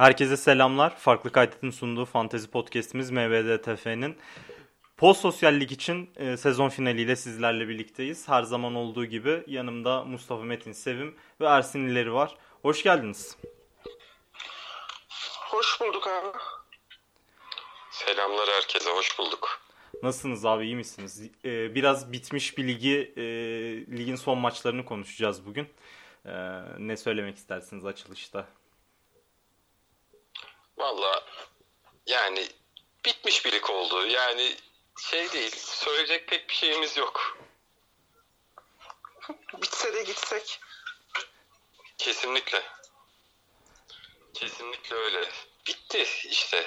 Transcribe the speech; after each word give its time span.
Herkese 0.00 0.36
selamlar. 0.36 0.96
Farklı 0.96 1.32
Kaydet'in 1.32 1.70
sunduğu 1.70 2.04
fantezi 2.04 2.50
podcastimiz 2.50 3.10
MVDTF'nin 3.10 4.18
post 4.96 5.20
sosyallik 5.20 5.72
için 5.72 6.10
e, 6.16 6.36
sezon 6.36 6.68
finaliyle 6.68 7.16
sizlerle 7.16 7.68
birlikteyiz. 7.68 8.28
Her 8.28 8.42
zaman 8.42 8.74
olduğu 8.74 9.04
gibi 9.04 9.44
yanımda 9.46 10.04
Mustafa 10.04 10.42
Metin 10.42 10.72
Sevim 10.72 11.16
ve 11.40 11.46
Ersin 11.46 11.88
İleri 11.88 12.12
var. 12.12 12.36
Hoş 12.62 12.82
geldiniz. 12.82 13.36
Hoş 15.40 15.80
bulduk 15.80 16.06
abi. 16.06 16.38
Selamlar 17.90 18.48
herkese, 18.48 18.90
hoş 18.90 19.18
bulduk. 19.18 19.60
Nasılsınız 20.02 20.46
abi, 20.46 20.64
iyi 20.64 20.76
misiniz? 20.76 21.30
Ee, 21.44 21.74
biraz 21.74 22.12
bitmiş 22.12 22.58
bir 22.58 22.68
ligi, 22.68 23.12
e, 23.16 23.22
ligin 23.98 24.16
son 24.16 24.38
maçlarını 24.38 24.84
konuşacağız 24.84 25.46
bugün. 25.46 25.68
Ee, 26.26 26.30
ne 26.78 26.96
söylemek 26.96 27.36
istersiniz 27.36 27.86
açılışta? 27.86 28.46
Valla 30.80 31.24
yani 32.06 32.48
bitmiş 33.04 33.44
bir 33.44 33.52
lig 33.52 33.70
oldu. 33.70 34.06
Yani 34.06 34.56
şey 34.98 35.32
değil, 35.32 35.56
söyleyecek 35.56 36.28
pek 36.28 36.48
bir 36.48 36.54
şeyimiz 36.54 36.96
yok. 36.96 37.38
Bitse 39.62 39.94
de 39.94 40.02
gitsek. 40.02 40.60
Kesinlikle. 41.98 42.62
Kesinlikle 44.34 44.96
öyle. 44.96 45.28
Bitti 45.66 46.06
işte. 46.24 46.66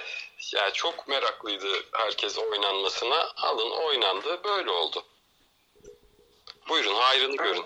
Yani 0.53 0.73
çok 0.73 1.07
meraklıydı 1.07 1.85
herkes 1.91 2.37
oynanmasına. 2.37 3.31
Alın 3.35 3.71
oynandı, 3.71 4.43
böyle 4.43 4.71
oldu. 4.71 5.05
Buyurun 6.69 6.95
hayrını 6.95 7.35
görün. 7.35 7.65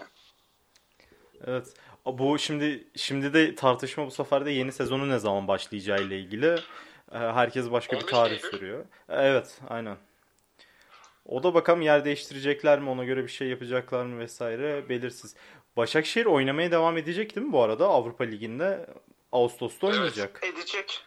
Evet. 1.47 1.67
Bu 2.13 2.39
şimdi 2.39 2.87
şimdi 2.95 3.33
de 3.33 3.55
tartışma 3.55 4.05
bu 4.05 4.11
sefer 4.11 4.45
de 4.45 4.51
yeni 4.51 4.71
sezonu 4.71 5.09
ne 5.09 5.19
zaman 5.19 5.47
başlayacağı 5.47 6.01
ile 6.03 6.19
ilgili. 6.19 6.47
Ee, 7.11 7.17
herkes 7.17 7.71
başka 7.71 7.95
bir 7.95 8.07
tarih 8.07 8.37
Eylül. 8.37 8.49
sürüyor. 8.49 8.85
Evet, 9.09 9.59
aynen. 9.69 9.97
O 11.25 11.43
da 11.43 11.53
bakalım 11.53 11.81
yer 11.81 12.05
değiştirecekler 12.05 12.79
mi, 12.79 12.89
ona 12.89 13.03
göre 13.03 13.23
bir 13.23 13.31
şey 13.31 13.47
yapacaklar 13.47 14.05
mı 14.05 14.19
vesaire 14.19 14.89
belirsiz. 14.89 15.35
Başakşehir 15.77 16.25
oynamaya 16.25 16.71
devam 16.71 16.97
edecek 16.97 17.35
değil 17.35 17.47
mi 17.47 17.53
bu 17.53 17.61
arada 17.61 17.87
Avrupa 17.87 18.23
Ligi'nde? 18.23 18.85
Ağustos'ta 19.31 19.87
oynayacak. 19.87 20.39
Evet, 20.43 20.55
edecek. 20.55 21.05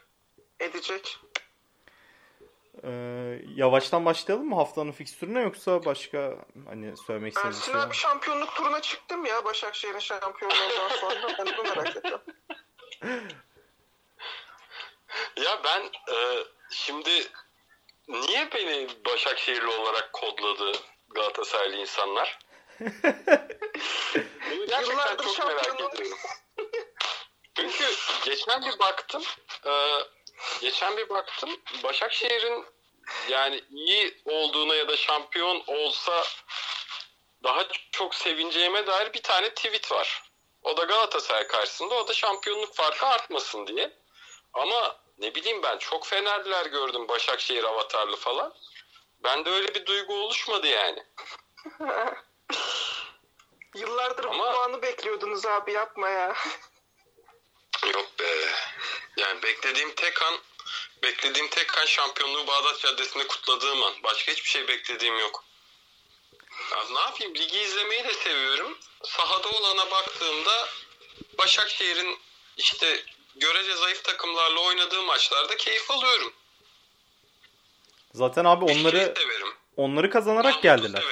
Edecek. 0.60 1.18
Ee, 2.84 2.90
yavaştan 3.56 4.04
başlayalım 4.04 4.48
mı 4.48 4.54
haftanın 4.54 4.92
fikstürüne 4.92 5.40
yoksa 5.40 5.84
başka 5.84 6.36
hani 6.68 6.96
söylemek 6.96 7.32
istediğiniz 7.32 7.64
şey 7.64 7.74
abi 7.74 7.94
şampiyonluk 7.94 8.54
turuna 8.54 8.80
çıktım 8.80 9.24
ya 9.24 9.44
Başakşehir'in 9.44 9.98
şampiyonluğundan 9.98 10.88
sonra. 11.00 11.14
ben 11.38 11.46
bunu 11.46 11.62
merak 11.62 11.96
ediyorum. 11.96 12.24
Ya 15.36 15.60
ben 15.64 15.82
e, 16.14 16.44
şimdi 16.70 17.10
niye 18.08 18.48
beni 18.54 18.88
Başakşehirli 19.06 19.66
olarak 19.66 20.12
kodladı 20.12 20.72
Galatasaraylı 21.08 21.76
insanlar? 21.76 22.38
Bunu 24.50 24.66
gerçekten 24.66 25.16
çok 25.16 25.38
merak 25.46 25.74
ediyorum. 25.74 26.18
Çünkü 27.56 27.84
geçen 28.24 28.62
bir 28.62 28.78
baktım 28.78 29.22
e, 29.66 29.72
geçen 30.60 30.96
bir 30.96 31.08
baktım 31.08 31.50
Başakşehir'in 31.82 32.64
yani 33.28 33.64
iyi 33.70 34.22
olduğuna 34.24 34.74
ya 34.74 34.88
da 34.88 34.96
şampiyon 34.96 35.62
olsa 35.66 36.24
daha 37.42 37.66
çok 37.92 38.14
sevineceğime 38.14 38.86
dair 38.86 39.12
bir 39.12 39.22
tane 39.22 39.54
tweet 39.54 39.92
var. 39.92 40.22
O 40.62 40.76
da 40.76 40.84
Galatasaray 40.84 41.46
karşısında 41.46 41.94
o 41.94 42.08
da 42.08 42.12
şampiyonluk 42.12 42.74
farkı 42.74 43.06
artmasın 43.06 43.66
diye. 43.66 43.92
Ama 44.52 44.96
ne 45.18 45.34
bileyim 45.34 45.62
ben 45.62 45.78
çok 45.78 46.06
Fenerliler 46.06 46.66
gördüm 46.66 47.08
Başakşehir 47.08 47.64
avatarlı 47.64 48.16
falan. 48.16 48.54
Bende 49.24 49.50
öyle 49.50 49.74
bir 49.74 49.86
duygu 49.86 50.14
oluşmadı 50.14 50.66
yani. 50.66 51.06
Yıllardır 53.74 54.24
Ama... 54.24 54.52
bu 54.52 54.58
anı 54.58 54.82
bekliyordunuz 54.82 55.46
abi 55.46 55.72
yapma 55.72 56.08
ya. 56.08 56.34
Yok 57.86 58.18
be. 58.18 58.48
Yani 59.16 59.42
beklediğim 59.42 59.94
tek 59.94 60.22
an 60.22 60.34
beklediğim 61.02 61.48
tek 61.48 61.78
an 61.78 61.86
şampiyonluğu 61.86 62.46
Bağdat 62.46 62.80
Caddesi'nde 62.80 63.26
kutladığım 63.26 63.82
an. 63.82 63.94
Başka 64.02 64.32
hiçbir 64.32 64.48
şey 64.48 64.68
beklediğim 64.68 65.18
yok. 65.18 65.44
Ya 66.70 66.84
ne 66.92 67.00
yapayım? 67.00 67.34
Ligi 67.34 67.58
izlemeyi 67.58 68.04
de 68.04 68.14
seviyorum. 68.14 68.78
Sahada 69.04 69.48
olana 69.48 69.90
baktığımda 69.90 70.68
Başakşehir'in 71.38 72.18
işte 72.56 73.04
görece 73.36 73.76
zayıf 73.76 74.04
takımlarla 74.04 74.60
oynadığı 74.60 75.02
maçlarda 75.02 75.56
keyif 75.56 75.90
alıyorum. 75.90 76.32
Zaten 78.14 78.44
abi 78.44 78.64
onları 78.64 79.14
onları 79.76 80.10
kazanarak 80.10 80.62
geldiler. 80.62 81.04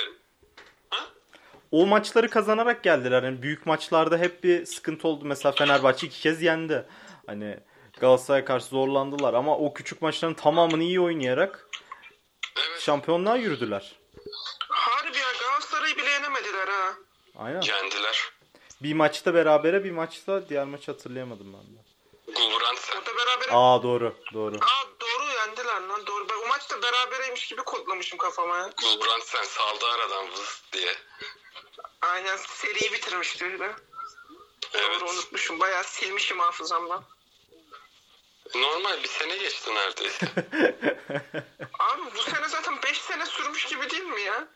O 1.71 1.87
maçları 1.87 2.31
kazanarak 2.31 2.83
geldiler. 2.83 3.23
Yani 3.23 3.43
büyük 3.43 3.67
maçlarda 3.67 4.19
hep 4.19 4.45
bir 4.45 4.67
sıkıntı 4.67 5.09
oldu. 5.09 5.25
Mesela 5.25 5.53
Fenerbahçe 5.53 6.07
iki 6.07 6.21
kez 6.21 6.43
yendi. 6.43 6.87
Hani 7.27 7.59
Galatasaray'a 8.01 8.45
karşı 8.45 8.67
zorlandılar 8.67 9.35
ama 9.35 9.59
o 9.59 9.75
küçük 9.75 10.03
maçların 10.03 10.35
tamamını 10.35 10.83
iyi 10.83 11.01
oynayarak 11.01 11.69
evet. 12.57 12.81
şampiyonluğa 12.81 13.37
yürüdüler. 13.37 13.97
Harbi 14.69 15.19
ya 15.19 15.27
Galatasaray'ı 15.41 15.97
bile 15.97 16.11
yenemediler 16.11 16.69
ha. 16.69 16.95
Aynen. 17.37 17.61
Yendiler. 17.61 18.31
Bir 18.83 18.95
maçta 18.95 19.35
berabere 19.35 19.85
bir 19.85 19.91
maçta 19.91 20.49
diğer 20.49 20.65
maçı 20.65 20.93
hatırlayamadım 20.93 21.53
ben 21.53 21.61
de. 21.61 21.89
Gulbrandsen. 22.27 22.97
Orada 22.97 23.11
berabere... 23.17 23.51
Aa 23.53 23.83
doğru 23.83 24.15
doğru. 24.35 24.57
Aa 24.57 24.85
doğru 25.01 25.25
yendiler 25.33 25.81
lan 25.89 26.07
doğru. 26.07 26.29
Ben 26.29 26.47
o 26.47 26.49
maçta 26.49 26.77
berabereymiş 26.83 27.47
gibi 27.47 27.63
kodlamışım 27.63 28.19
kafama 28.19 28.57
ya. 28.57 28.71
Gulbrandsen 28.83 29.45
saldı 29.45 29.85
aradan 29.95 30.31
vız 30.33 30.63
diye. 30.73 30.95
Aynen 32.03 32.37
seriyi 32.37 32.93
bitirmişti 32.93 33.45
öyle. 33.45 33.65
Evet. 34.75 35.01
Doğru 35.01 35.11
unutmuşum. 35.11 35.61
Bayağı 35.61 35.85
silmişim 35.85 36.39
hafızamdan. 36.39 37.05
Normal 38.55 39.03
bir 39.03 39.09
sene 39.09 39.37
geçti 39.37 39.71
neredeyse. 39.75 40.27
Abi 41.79 42.03
bu 42.17 42.23
sene 42.23 42.49
zaten 42.49 42.75
5 42.85 42.99
sene 42.99 43.27
sürmüş 43.27 43.65
gibi 43.67 43.91
değil 43.91 44.03
mi 44.03 44.21
ya? 44.21 44.49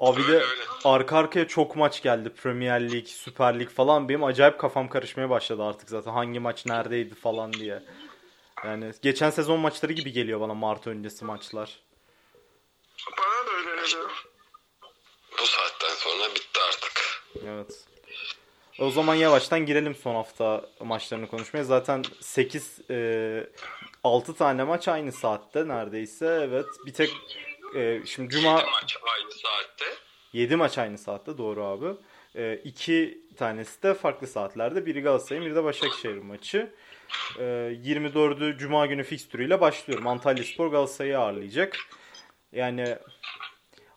Abi 0.00 0.28
de 0.28 0.42
arka 0.84 1.16
arkaya 1.16 1.48
çok 1.48 1.76
maç 1.76 2.02
geldi. 2.02 2.28
Premier 2.42 2.90
Lig, 2.90 3.06
Süper 3.06 3.58
Lig 3.60 3.70
falan. 3.70 4.08
Benim 4.08 4.24
acayip 4.24 4.58
kafam 4.58 4.88
karışmaya 4.88 5.30
başladı 5.30 5.62
artık 5.62 5.88
zaten. 5.88 6.10
Hangi 6.12 6.40
maç 6.40 6.66
neredeydi 6.66 7.14
falan 7.14 7.52
diye. 7.52 7.82
Yani 8.64 8.92
geçen 9.02 9.30
sezon 9.30 9.60
maçları 9.60 9.92
gibi 9.92 10.12
geliyor 10.12 10.40
bana 10.40 10.54
Mart 10.54 10.86
öncesi 10.86 11.24
maçlar. 11.24 11.80
Bana 13.18 13.46
da 13.46 13.50
öyle 13.50 13.82
geliyor. 13.82 14.10
Bitti 16.34 16.60
artık. 16.68 17.22
Evet. 17.46 17.84
O 18.78 18.90
zaman 18.90 19.14
yavaştan 19.14 19.66
girelim 19.66 19.94
son 19.94 20.14
hafta 20.14 20.64
maçlarını 20.80 21.26
konuşmaya. 21.28 21.64
Zaten 21.64 22.04
8 22.20 22.80
e, 22.90 23.46
6 24.04 24.34
tane 24.34 24.64
maç 24.64 24.88
aynı 24.88 25.12
saatte 25.12 25.68
neredeyse. 25.68 26.26
Evet. 26.26 26.66
Bir 26.86 26.92
tek 26.92 27.10
e, 27.76 28.02
şimdi 28.06 28.28
cuma 28.28 28.50
7 28.50 28.70
maç 28.70 28.96
aynı 29.02 29.32
saatte. 29.32 29.84
7 30.32 30.56
maç 30.56 30.78
aynı 30.78 30.98
saatte 30.98 31.38
doğru 31.38 31.64
abi. 31.64 31.86
E, 32.36 32.54
iki 32.64 33.22
tanesi 33.36 33.82
de 33.82 33.94
farklı 33.94 34.26
saatlerde. 34.26 34.86
Biri 34.86 35.02
Galatasaray'ın, 35.02 35.46
biri 35.46 35.56
de 35.56 35.64
Başakşehir 35.64 36.18
maçı. 36.18 36.74
E, 37.38 37.42
24'ü 37.42 38.58
cuma 38.58 38.86
günü 38.86 39.04
fikstürüyle 39.04 39.60
başlıyorum. 39.60 40.06
Antalya 40.06 40.44
Spor 40.44 40.68
Galatasaray'ı 40.68 41.18
ağırlayacak. 41.18 41.76
Yani 42.52 42.98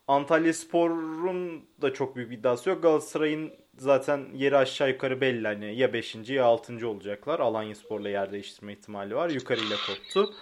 Antalya 0.07 0.53
Spor'un 0.53 1.69
da 1.81 1.93
çok 1.93 2.15
büyük 2.15 2.31
bir 2.31 2.37
iddiası 2.37 2.69
yok. 2.69 2.83
Galatasaray'ın 2.83 3.53
zaten 3.77 4.29
yeri 4.33 4.57
aşağı 4.57 4.89
yukarı 4.89 5.21
belli. 5.21 5.47
Hani 5.47 5.75
ya 5.77 5.93
5. 5.93 6.15
ya 6.15 6.45
6. 6.45 6.87
olacaklar. 6.87 7.39
Alanya 7.39 7.75
Spor'la 7.75 8.09
yer 8.09 8.31
değiştirme 8.31 8.73
ihtimali 8.73 9.15
var. 9.15 9.29
Yukarıyla 9.29 9.77
koptu. 9.87 10.33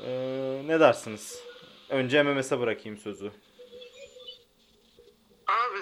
Ee, 0.00 0.62
ne 0.66 0.80
dersiniz? 0.80 1.42
Önce 1.88 2.22
MMS'e 2.22 2.60
bırakayım 2.60 2.98
sözü. 2.98 3.32
Abi 5.46 5.78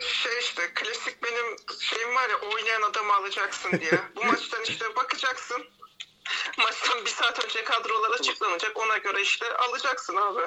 şey 0.00 0.38
işte 0.40 0.62
klasik 0.74 1.24
benim 1.24 1.56
şeyim 1.80 2.14
var 2.14 2.30
ya 2.30 2.36
oynayan 2.54 2.82
adamı 2.82 3.12
alacaksın 3.12 3.80
diye. 3.80 4.00
Bu 4.16 4.24
maçtan 4.24 4.62
işte 4.62 4.96
bakacaksın. 4.96 5.64
Maçtan 6.58 7.04
bir 7.04 7.10
saat 7.10 7.44
önce 7.44 7.64
kadrolar 7.64 8.10
açıklanacak. 8.10 8.76
Ona 8.76 8.96
göre 8.96 9.22
işte 9.22 9.56
alacaksın 9.56 10.16
abi. 10.16 10.40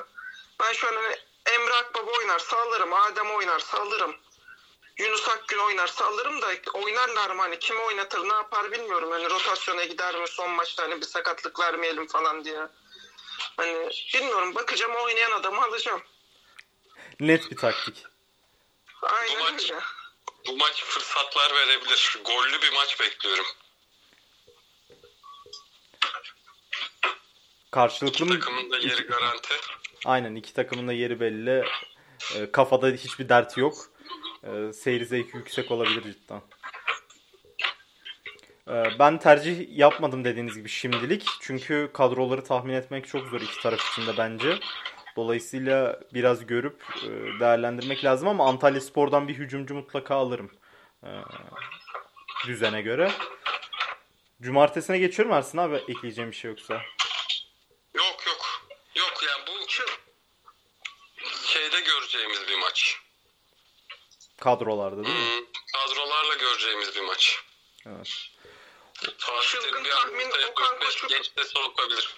Ben 0.60 0.74
şu 0.74 0.88
an 0.88 0.94
hani 0.94 1.16
Emre 1.46 1.74
Akbaba 1.74 2.12
oynarsa 2.12 2.58
alırım. 2.58 2.94
Adem 2.94 3.32
oynarsa 3.32 3.78
alırım. 3.78 4.16
Yunus 4.98 5.30
Akgün 5.30 5.58
oynarsa 5.58 6.06
alırım 6.06 6.42
da 6.42 6.48
oynarlar 6.74 7.30
mı 7.30 7.42
hani 7.42 7.60
kimi 7.60 7.80
oynatır 7.80 8.30
ne 8.30 8.34
yapar 8.34 8.72
bilmiyorum. 8.72 9.12
Hani 9.12 9.30
rotasyona 9.30 9.84
gider 9.84 10.16
mi 10.16 10.28
son 10.28 10.52
maçta 10.52 10.84
hani 10.84 11.02
bir 11.02 11.06
sakatlık 11.06 11.60
vermeyelim 11.60 12.08
falan 12.08 12.46
diye. 12.46 12.68
Hani 13.58 13.90
bilmiyorum 14.14 14.56
bakacağım 14.56 14.96
oynayan 14.96 15.32
adamı 15.32 15.64
alacağım. 15.64 16.02
Net 17.20 17.52
bir 17.52 17.58
taktik. 17.58 18.06
Aynen 19.02 19.40
bu 19.40 19.44
maç, 19.44 19.72
öyle. 19.72 19.82
Bu 20.48 20.58
maç 20.58 20.84
fırsatlar 20.84 21.56
verebilir. 21.56 22.18
Gollü 22.26 22.62
bir 22.62 22.74
maç 22.74 23.00
bekliyorum. 23.00 23.46
Karşılıklı 27.72 28.26
mı? 28.26 28.40
Takımın 28.40 28.72
da 28.72 28.78
yeri 28.78 29.02
garanti. 29.02 29.54
Aynen 30.06 30.36
iki 30.36 30.54
takımın 30.54 30.88
da 30.88 30.94
yeri 30.94 31.20
belli. 31.20 31.64
E, 32.36 32.52
kafada 32.52 32.88
hiçbir 32.88 33.30
dert 33.30 33.58
yok. 33.58 33.78
E, 34.44 34.74
seyir 34.74 35.06
zevki 35.06 35.38
yüksek 35.38 35.72
olabilir 35.72 36.04
cidden. 36.04 36.42
E, 38.68 39.00
ben 39.00 39.20
tercih 39.20 39.78
yapmadım 39.78 40.24
dediğiniz 40.26 40.58
gibi 40.58 40.70
şimdilik. 40.70 41.28
Çünkü 41.42 41.90
kadroları 41.94 42.44
tahmin 42.44 42.74
etmek 42.74 43.08
çok 43.08 43.28
zor 43.28 43.42
iki 43.42 43.62
taraf 43.62 43.92
için 43.92 44.08
de 44.08 44.18
bence. 44.18 44.60
Dolayısıyla 45.16 46.00
biraz 46.14 46.46
görüp 46.46 46.84
e, 47.04 47.40
değerlendirmek 47.40 48.06
lazım 48.06 48.28
ama 48.28 48.48
Antalya 48.48 48.82
Spor'dan 48.82 49.28
bir 49.28 49.34
hücumcu 49.34 49.76
mutlaka 49.76 50.16
alırım. 50.16 50.52
E, 51.04 51.10
düzene 52.48 52.82
göre. 52.82 53.12
Cumartesine 54.42 54.98
geçiyorum 54.98 55.34
Ersin 55.34 55.58
abi 55.58 55.76
ekleyeceğim 55.76 56.32
bir 56.32 56.36
şey 56.36 56.52
yoksa. 56.52 56.74
Yok 57.94 58.18
yok. 58.28 58.64
Yok 58.96 59.14
yani 59.28 59.48
bu 59.48 59.54
şeyde 61.54 61.80
göreceğimiz 61.80 62.48
bir 62.48 62.58
maç. 62.58 63.00
Kadrolarda 64.44 65.04
değil 65.04 65.16
mi? 65.16 65.22
Hmm, 65.22 65.46
kadrolarla 65.74 66.36
göreceğimiz 66.36 66.96
bir 66.96 67.02
maç. 67.02 67.44
Evet. 67.86 68.30
Çılgın 69.42 69.84
tahmin, 69.84 70.28
Okan 70.52 70.76
4-5 70.76 70.80
Koçuk. 70.80 71.10
genç 71.10 71.38
de 71.38 71.44
sokabilir. 71.44 72.16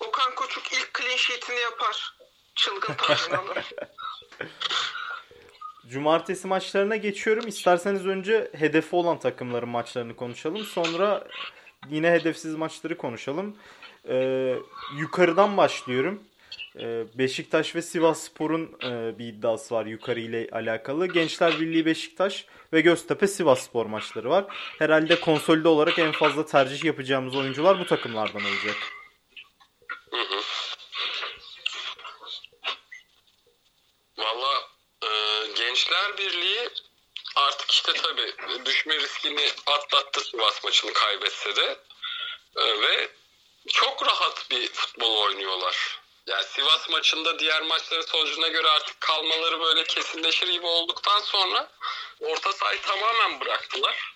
Okan 0.00 0.34
Koçuk 0.34 0.72
ilk 0.72 0.94
clean 0.98 1.16
sheet'ini 1.16 1.60
yapar. 1.60 2.14
Çılgın 2.54 2.94
tahmin. 2.94 3.40
Cumartesi 5.88 6.46
maçlarına 6.46 6.96
geçiyorum. 6.96 7.48
İsterseniz 7.48 8.06
önce 8.06 8.50
hedefi 8.58 8.96
olan 8.96 9.18
takımların 9.18 9.68
maçlarını 9.68 10.16
konuşalım. 10.16 10.64
Sonra 10.64 11.28
yine 11.90 12.10
hedefsiz 12.10 12.54
maçları 12.54 12.96
konuşalım. 12.96 13.56
Ee, 14.08 14.54
yukarıdan 14.96 15.56
başlıyorum. 15.56 16.22
Ee, 16.78 17.04
Beşiktaş 17.14 17.74
ve 17.74 17.82
Sivas 17.82 18.22
Spor'un 18.22 18.78
e, 18.82 19.18
bir 19.18 19.24
iddiası 19.24 19.74
var 19.74 19.86
yukarı 19.86 20.20
ile 20.20 20.48
alakalı. 20.52 21.06
Gençler 21.06 21.60
Birliği 21.60 21.86
Beşiktaş 21.86 22.46
ve 22.72 22.80
Göztepe 22.80 23.26
Sivas 23.26 23.62
Spor 23.62 23.86
maçları 23.86 24.30
var. 24.30 24.44
Herhalde 24.78 25.20
konsolide 25.20 25.68
olarak 25.68 25.98
en 25.98 26.12
fazla 26.12 26.46
tercih 26.46 26.84
yapacağımız 26.84 27.36
oyuncular 27.36 27.80
bu 27.80 27.86
takımlardan 27.86 28.42
olacak. 28.44 28.76
Valla 34.18 34.60
e, 35.02 35.08
Gençler 35.56 36.18
Birliği 36.18 36.68
artık 37.36 37.70
işte 37.70 37.92
tabii 37.92 38.32
düşme 38.66 38.94
riskini 38.94 39.46
atlattı 39.66 40.20
Sivas 40.20 40.64
maçını 40.64 40.92
kaybetse 40.92 41.56
de 41.56 41.78
E, 42.56 42.80
ve 42.80 43.08
çok 43.68 44.06
rahat 44.06 44.50
bir 44.50 44.68
futbol 44.68 45.16
oynuyorlar. 45.16 46.01
Yani 46.26 46.44
Sivas 46.44 46.88
maçında 46.90 47.38
diğer 47.38 47.62
maçların 47.62 48.02
sonucuna 48.02 48.48
göre 48.48 48.68
artık 48.68 49.00
kalmaları 49.00 49.60
böyle 49.60 49.84
kesinleşir 49.84 50.48
gibi 50.48 50.66
olduktan 50.66 51.20
sonra 51.20 51.70
orta 52.20 52.52
sahayı 52.52 52.80
tamamen 52.82 53.40
bıraktılar. 53.40 54.14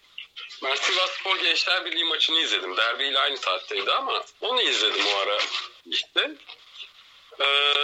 Ben 0.65 0.75
Sivas 0.75 1.11
Spor 1.11 1.37
Gençler 1.39 1.85
Birliği 1.85 2.05
maçını 2.05 2.39
izledim. 2.39 2.77
Derbi 2.77 3.05
ile 3.05 3.19
aynı 3.19 3.37
saatteydi 3.37 3.93
ama 3.93 4.25
onu 4.41 4.63
izledim 4.63 5.07
o 5.07 5.19
ara 5.19 5.39
işte. 5.87 6.31
Ee, 7.41 7.75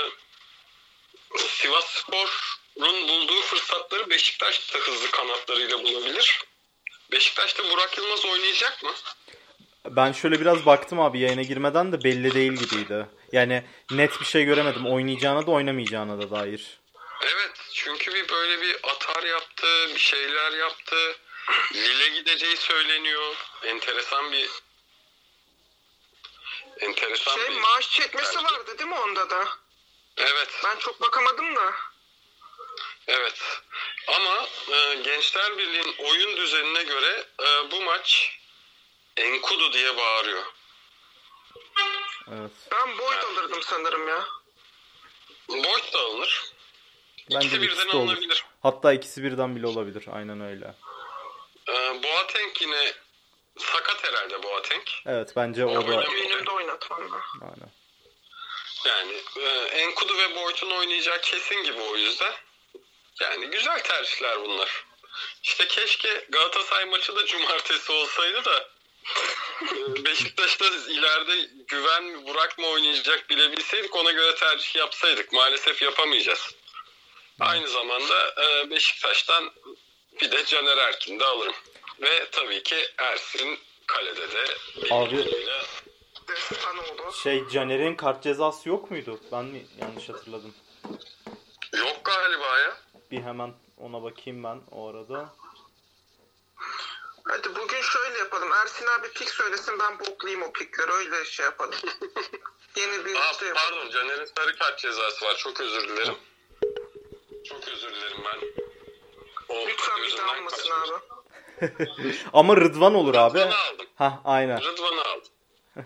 Sivas 1.37 1.85
Spor'un 1.85 3.09
bulduğu 3.09 3.41
fırsatları 3.41 4.11
Beşiktaş 4.11 4.75
da 4.75 4.79
hızlı 4.79 5.11
kanatlarıyla 5.11 5.85
bulabilir. 5.85 6.41
Beşiktaş'ta 7.13 7.71
Burak 7.71 7.99
Yılmaz 7.99 8.25
oynayacak 8.25 8.83
mı? 8.83 8.93
Ben 9.85 10.13
şöyle 10.13 10.41
biraz 10.41 10.67
baktım 10.67 11.01
abi 11.01 11.21
yayına 11.21 11.43
girmeden 11.43 11.93
de 11.93 12.05
belli 12.05 12.35
değil 12.35 12.53
gibiydi. 12.53 13.07
Yani 13.33 13.65
net 13.91 14.21
bir 14.21 14.25
şey 14.25 14.45
göremedim. 14.45 14.87
Oynayacağına 14.87 15.47
da 15.47 15.51
oynamayacağına 15.51 16.19
da 16.19 16.31
dair. 16.31 16.81
Evet 17.23 17.53
çünkü 17.73 18.15
bir 18.15 18.29
böyle 18.29 18.63
bir 18.63 18.77
atar 18.83 19.23
yaptı, 19.23 19.67
bir 19.95 20.01
şeyler 20.01 20.53
yaptı. 20.53 21.17
Lille 21.75 22.09
gideceği 22.09 22.57
söyleniyor. 22.57 23.35
Enteresan 23.65 24.33
bir 24.33 24.49
enteresan 26.81 27.35
Şey 27.35 27.51
bir 27.51 27.61
maaş 27.61 27.91
çekmesi 27.91 28.37
vardı 28.39 28.79
değil 28.79 28.91
mi 28.91 28.99
onda 28.99 29.31
da? 29.31 29.49
Evet. 30.17 30.49
Ben 30.65 30.79
çok 30.79 31.01
bakamadım 31.01 31.57
da. 31.57 31.73
Evet. 33.07 33.43
Ama 34.09 34.49
e, 34.77 34.95
Gençler 34.95 35.59
Birliği'nin 35.59 35.95
oyun 35.99 36.37
düzenine 36.37 36.83
göre 36.83 37.25
e, 37.41 37.71
bu 37.71 37.83
maç 37.83 38.39
Enkudu 39.17 39.73
diye 39.73 39.97
bağırıyor. 39.97 40.43
Evet. 42.29 42.51
Ben 42.73 42.99
Boyd 42.99 43.23
alırdım 43.23 43.63
sanırım 43.63 44.09
ya. 44.09 44.25
Boyd 45.49 45.93
da 45.95 45.99
alınır. 45.99 46.43
Bence 47.31 47.47
İkisi 47.47 47.57
de 47.61 47.63
birden 47.63 47.83
ikisi 47.83 47.97
alınabilir. 47.97 48.45
Hatta 48.63 48.93
ikisi 48.93 49.23
birden 49.23 49.57
bile 49.57 49.67
olabilir. 49.67 50.05
Aynen 50.13 50.41
öyle. 50.41 50.75
E, 51.69 52.03
Boateng 52.03 52.63
yine 52.63 52.93
sakat 53.59 54.05
herhalde 54.05 54.43
Boateng. 54.43 54.83
Evet 55.07 55.33
bence 55.37 55.67
o 55.67 55.89
da. 55.89 56.07
Benim 56.13 56.47
de 56.47 56.51
oynatmam 56.51 57.13
da. 57.13 57.17
aynen. 57.43 57.71
Yani 58.85 59.13
e, 59.41 59.49
Enkudu 59.67 60.19
ve 60.19 60.37
Boyd'un 60.37 60.71
oynayacağı 60.71 61.21
kesin 61.21 61.63
gibi 61.63 61.81
o 61.81 61.97
yüzden. 61.97 62.33
Yani 63.21 63.47
güzel 63.47 63.83
tercihler 63.83 64.41
bunlar. 64.41 64.85
İşte 65.43 65.69
keşke 65.69 66.27
Galatasaray 66.29 66.85
maçı 66.85 67.17
da 67.17 67.27
cumartesi 67.27 67.93
olsaydı 67.93 68.45
da 68.45 68.69
Beşiktaş'ta 70.05 70.65
ileride 70.67 71.49
güven 71.69 72.05
mi 72.05 72.27
Burak 72.27 72.59
mı 72.59 72.67
oynayacak 72.67 73.31
bilebilseydik 73.31 73.97
ona 73.97 74.13
göre 74.13 74.35
tercih 74.35 74.77
yapsaydık. 74.77 75.33
Maalesef 75.33 75.83
yapamayacağız. 75.83 76.55
Aynı 77.41 77.69
zamanda 77.69 78.35
e, 78.45 78.71
Beşiktaş'tan 78.71 79.51
bir 80.21 80.31
de 80.31 80.45
Caner 80.45 80.77
Erkin 80.77 81.21
de 81.21 81.25
alırım. 81.25 81.55
Ve 82.01 82.31
tabii 82.33 82.63
ki 82.63 82.77
Ersin 82.99 83.59
kalede 83.87 84.31
de 84.33 84.45
bir 84.83 84.91
Abi-. 84.91 85.53
Şey 87.23 87.49
Caner'in 87.49 87.95
kart 87.95 88.23
cezası 88.23 88.69
yok 88.69 88.91
muydu? 88.91 89.21
Ben 89.33 89.45
mi 89.45 89.67
yanlış 89.81 90.09
hatırladım? 90.09 90.55
yok 91.77 92.05
galiba 92.05 92.59
ya. 92.59 92.77
Bir 93.11 93.23
hemen 93.23 93.55
ona 93.79 94.03
bakayım 94.03 94.45
ben 94.45 94.61
o 94.71 94.89
arada. 94.89 95.35
Hadi 97.29 97.55
bugün 97.57 97.81
şöyle 97.83 98.19
yapalım. 98.19 98.53
Ersin 98.53 98.87
abi 98.87 99.09
pik 99.13 99.31
söylesin 99.31 99.79
ben 99.79 99.99
boklayayım 99.99 100.43
o 100.43 100.53
pikleri. 100.53 100.91
Öyle 100.93 101.25
şey 101.25 101.45
yapalım. 101.45 101.75
Yeni 102.77 103.05
bir 103.05 103.15
Aa, 103.15 103.33
şey 103.33 103.49
yapalım. 103.49 103.69
pardon 103.75 103.91
Caner'in 103.91 104.25
sarı 104.25 104.59
kart 104.59 104.79
cezası 104.79 105.25
var. 105.25 105.37
Çok 105.37 105.61
özür 105.61 105.89
dilerim. 105.89 106.15
Çok 107.49 107.69
özür 107.69 107.91
dilerim 107.95 108.19
ben. 108.25 108.41
O 109.49 109.67
Lütfen 109.69 110.03
bir 110.03 110.17
daha 110.19 110.37
olmasın 110.39 110.71
kaçmış. 110.71 110.91
abi. 110.91 112.17
Ama 112.33 112.57
Rıdvan 112.57 112.95
olur 112.95 113.15
abi. 113.15 113.39
Rıdvan'ı 113.39 113.57
aldım. 113.59 113.87
Ha 113.99 114.21
aynen. 114.25 114.61
Rıdvan'ı 114.63 115.01
aldım. 115.03 115.29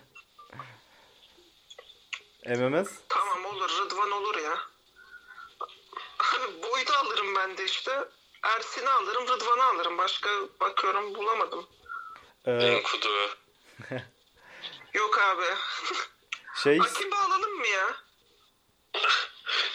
MMS. 2.47 2.89
Tamam 3.09 3.45
olur 3.45 3.71
Rıdvan 3.81 4.11
olur 4.11 4.39
ya. 4.39 4.59
Abi 6.19 6.63
Boyd'u 6.63 6.93
alırım 6.93 7.35
ben 7.35 7.59
de 7.59 7.65
işte. 7.65 8.05
Ersin'i 8.47 8.89
alırım 8.89 9.29
Rıdvan'ı 9.29 9.65
alırım. 9.65 9.99
Başka 9.99 10.31
bakıyorum 10.61 11.15
bulamadım. 11.15 11.67
Ee, 12.47 12.51
Enkudu. 12.51 13.31
Yok 14.95 15.19
abi. 15.19 15.45
şey 16.63 16.81
Atiba 16.81 17.17
alalım 17.17 17.53
mı 17.53 17.67
ya? 17.67 17.97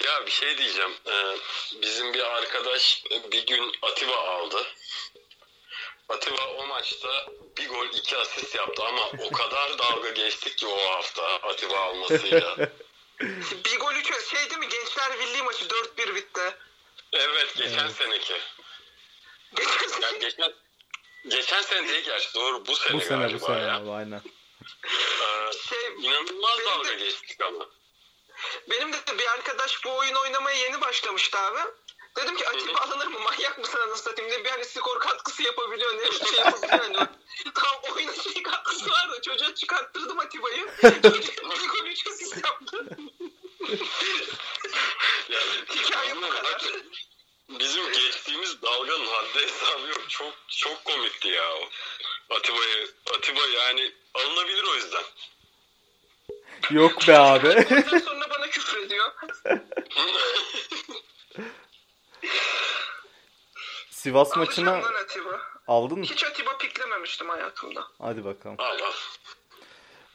Ya 0.04 0.26
bir 0.26 0.32
şey 0.32 0.58
diyeceğim. 0.58 0.92
Ee, 1.08 1.38
bizim 1.82 2.14
bir 2.14 2.36
arkadaş 2.36 3.04
bir 3.32 3.46
gün 3.46 3.72
Atiba 3.82 4.16
aldı. 4.16 4.68
Atiba 6.10 6.48
o 6.48 6.68
maçta 6.68 7.26
bir 7.58 7.70
gol 7.70 7.86
iki 7.86 8.18
asist 8.18 8.56
yaptı 8.56 8.84
ama 8.84 9.10
o 9.20 9.32
kadar 9.32 9.78
dalga 9.78 10.10
geçtik 10.10 10.58
ki 10.58 10.68
o 10.68 10.92
hafta 10.92 11.24
Atiba 11.24 11.78
almasıyla. 11.80 12.58
Bir 13.66 13.80
gol 13.80 13.94
üç 13.94 14.30
şey 14.30 14.50
değil 14.50 14.60
mi? 14.60 14.70
Gençler 14.70 15.20
Birliği 15.20 15.44
maçı 15.44 15.66
4-1 15.66 16.16
bitti. 16.16 16.56
Evet 17.14 17.56
geçen 17.58 17.88
seneki. 17.88 18.34
Geçen 19.56 19.88
sene- 19.88 20.06
Yani 20.06 20.20
geçen 20.20 20.54
geçen 21.28 21.62
sene 21.62 21.88
değil 21.88 22.06
gerçi 22.06 22.34
doğru 22.36 22.66
bu 22.66 22.76
sene 22.76 22.98
bu 22.98 23.02
sene 23.02 23.34
bu 23.34 23.40
sene 23.40 23.60
ya. 23.62 23.76
abi 23.76 23.90
aynen. 23.92 24.22
Ee, 24.86 25.52
şey, 25.70 25.80
inanılmaz 26.02 26.60
dalga 26.66 26.90
de- 26.90 26.96
geçtik 26.96 27.42
ama. 27.42 27.66
benim 28.70 28.94
de 28.94 28.98
bir 29.20 29.28
arkadaş 29.32 29.86
bu 29.86 29.98
oyun 29.98 30.16
oynamaya 30.16 30.58
yeni 30.58 30.82
başlamıştı 30.82 31.38
abi. 31.40 31.60
Dedim 32.18 32.36
ki 32.38 32.48
Atiba 32.50 32.80
alınır 32.80 33.08
mı? 33.08 33.20
Manyak 33.20 33.58
mısın 33.60 33.78
anasını 33.80 33.98
satayım 33.98 34.32
diye 34.32 34.46
bir 34.46 34.50
hani 34.50 34.66
skor 34.66 35.00
katkısı 35.00 35.44
yapabiliyor 35.44 35.94
ne 35.98 36.06
bir 36.12 36.26
şey 36.26 36.34
yapabiliyor. 36.40 36.80
Hani. 36.80 36.96
Tam 37.56 37.96
oyuna 37.96 38.14
şey 38.14 38.44
katkısı 38.44 38.90
var 38.90 39.12
da 39.12 39.22
çocuğa 39.22 39.56
çıkarttırdım 39.56 40.20
Atiba'yı. 40.20 40.68
bir 40.84 41.68
gol 41.70 41.86
üç 41.86 42.08
asist 42.08 42.46
yaptı. 42.46 42.86
Yani, 45.30 45.66
Hikaye 45.76 46.16
bu 46.16 46.30
kadar. 46.30 46.62
Bizim 47.50 47.92
geçtiğimiz 47.92 48.62
dalganın 48.62 49.06
haddi 49.06 49.40
hesabı 49.40 49.88
yok. 49.88 50.10
Çok 50.10 50.34
çok 50.48 50.86
komikti 50.86 51.28
ya 51.28 51.54
o. 51.54 51.70
Atiba'yı 52.36 52.92
Atiba 53.18 53.40
yani 53.56 53.92
alınabilir 54.14 54.64
o 54.64 54.76
yüzden. 54.76 55.04
Yok 56.72 57.08
be 57.08 57.18
abi. 57.18 57.48
Ondan 57.48 58.00
sonra 58.00 58.30
bana 58.30 58.48
küfür 58.50 58.78
ediyor. 58.86 59.12
Sivas 63.90 64.28
Alacağım 64.38 64.46
maçına 64.48 64.72
lan 64.84 64.94
Atiba. 65.04 65.42
aldın 65.68 66.00
mı? 66.00 66.06
Hiç 66.06 66.24
Atiba 66.24 66.58
piklememiştim 66.58 67.30
hayatımda. 67.30 67.88
Hadi 68.02 68.26
bakalım. 68.26 68.56
Allah. 68.60 68.94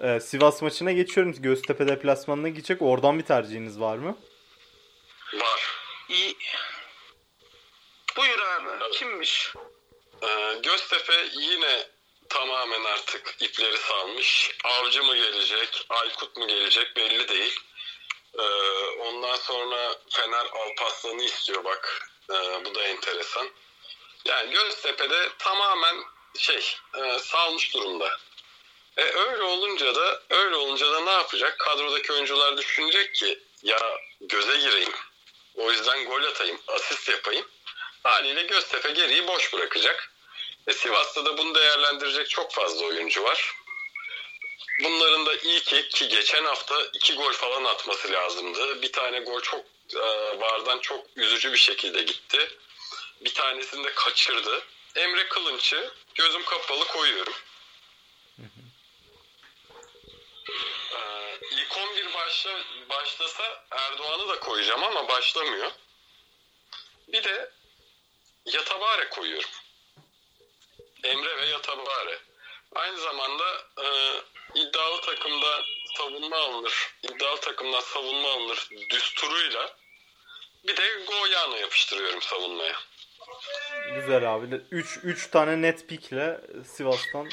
Ee, 0.03 0.21
Sivas 0.21 0.63
maçına 0.63 0.93
geçiyorum. 0.93 1.35
Göztepe 1.43 1.89
deplasmanına 1.89 2.49
gidecek. 2.49 2.83
Oradan 2.83 3.19
bir 3.19 3.25
tercihiniz 3.25 3.81
var 3.81 3.97
mı? 3.97 4.19
Var. 5.35 5.61
İyi. 6.09 6.37
Buyur 8.17 8.39
abi. 8.39 8.91
Kimmiş? 8.93 9.53
Ee, 10.23 10.59
Göztepe 10.63 11.27
yine 11.41 11.87
tamamen 12.29 12.85
artık 12.85 13.37
ipleri 13.41 13.77
salmış. 13.77 14.51
Avcı 14.65 15.05
mı 15.05 15.17
gelecek, 15.17 15.87
Aykut 15.89 16.37
mu 16.37 16.49
gelecek 16.49 16.97
belli 16.97 17.29
değil. 17.29 17.61
Ee, 18.39 18.43
ondan 19.01 19.37
sonra 19.37 19.95
Fener 20.11 20.47
Alpaslan'ı 20.47 21.23
istiyor 21.23 21.65
bak. 21.65 22.11
Ee, 22.31 22.65
bu 22.65 22.75
da 22.75 22.83
enteresan. 22.83 23.49
Yani 24.25 24.51
Göztepe'de 24.51 25.29
tamamen 25.39 25.97
şey 26.39 26.75
e, 26.99 27.19
salmış 27.19 27.75
durumda. 27.75 28.19
E, 28.97 29.03
öyle 29.03 29.43
olunca 29.43 29.95
da 29.95 30.23
öyle 30.31 30.57
olunca 30.57 30.93
da 30.93 31.01
ne 31.01 31.11
yapacak? 31.11 31.59
Kadrodaki 31.59 32.13
oyuncular 32.13 32.57
düşünecek 32.57 33.15
ki 33.15 33.39
ya 33.63 33.79
göze 34.21 34.57
gireyim. 34.57 34.93
O 35.55 35.71
yüzden 35.71 36.05
gol 36.05 36.23
atayım, 36.23 36.61
asist 36.69 37.09
yapayım. 37.09 37.47
Haliyle 38.03 38.43
Göztepe 38.43 38.91
geriyi 38.91 39.27
boş 39.27 39.53
bırakacak. 39.53 40.13
E, 40.67 40.73
Sivas'ta 40.73 41.25
da 41.25 41.39
bunu 41.39 41.55
değerlendirecek 41.55 42.31
çok 42.31 42.53
fazla 42.53 42.87
oyuncu 42.87 43.23
var. 43.23 43.55
Bunların 44.85 45.27
da 45.27 45.37
iyi 45.37 45.61
ki 45.61 45.89
ki 45.89 46.09
geçen 46.09 46.45
hafta 46.45 46.83
iki 46.93 47.15
gol 47.15 47.33
falan 47.33 47.65
atması 47.65 48.13
lazımdı. 48.13 48.83
Bir 48.83 48.93
tane 48.93 49.21
gol 49.21 49.41
çok 49.41 49.65
e, 49.95 50.01
vardan 50.41 50.79
çok 50.79 51.07
üzücü 51.17 51.53
bir 51.53 51.59
şekilde 51.59 52.03
gitti. 52.03 52.51
Bir 53.21 53.35
tanesini 53.35 53.85
de 53.85 53.95
kaçırdı. 53.95 54.63
Emre 54.97 55.29
Kılınç'ı 55.29 55.91
gözüm 56.15 56.45
kapalı 56.45 56.85
koyuyorum. 56.87 57.35
Başla, 62.27 62.51
başlasa 62.89 63.65
Erdoğan'ı 63.71 64.29
da 64.29 64.41
koyacağım 64.41 64.85
ama 64.85 65.09
başlamıyor. 65.09 65.71
Bir 67.09 67.25
de 67.25 67.51
Yatabare 68.47 69.09
koyuyorum. 69.09 69.51
Emre 71.05 71.37
ve 71.37 71.47
Yatabare. 71.47 72.19
Aynı 72.75 72.99
zamanda 72.99 73.45
e, 73.79 73.87
iddialı 74.55 75.01
takımda 75.01 75.63
savunma 75.97 76.37
alınır. 76.37 76.95
İddialı 77.03 77.41
takımdan 77.41 77.81
savunma 77.81 78.31
alınır 78.31 78.69
düsturuyla. 78.91 79.77
Bir 80.67 80.77
de 80.77 81.05
Goyano 81.07 81.57
yapıştırıyorum 81.57 82.23
savunmaya. 82.23 82.77
Güzel 83.95 84.35
abi. 84.35 84.61
3 84.71 84.99
3 85.03 85.31
tane 85.31 85.63
net 85.63 85.89
pikle 85.89 86.41
Sivas'tan 86.65 87.29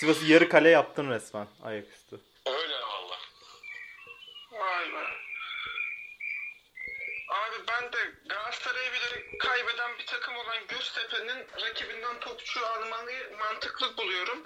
Sivas'ı 0.00 0.24
yarı 0.24 0.48
kale 0.48 0.68
yaptın 0.68 1.10
resmen 1.10 1.48
ayaküstü. 1.64 2.20
Öyle 2.46 2.74
valla. 2.74 2.95
Abi 7.28 7.56
ben 7.68 7.92
de 7.92 7.98
Galatasaray'ı 8.28 8.92
bile 8.92 9.38
kaybeden 9.38 9.98
bir 9.98 10.06
takım 10.06 10.36
olan 10.36 10.66
Göztepe'nin 10.68 11.46
rakibinden 11.62 12.20
topçu 12.20 12.66
almayı 12.66 13.36
mantıklı 13.38 13.96
buluyorum. 13.96 14.42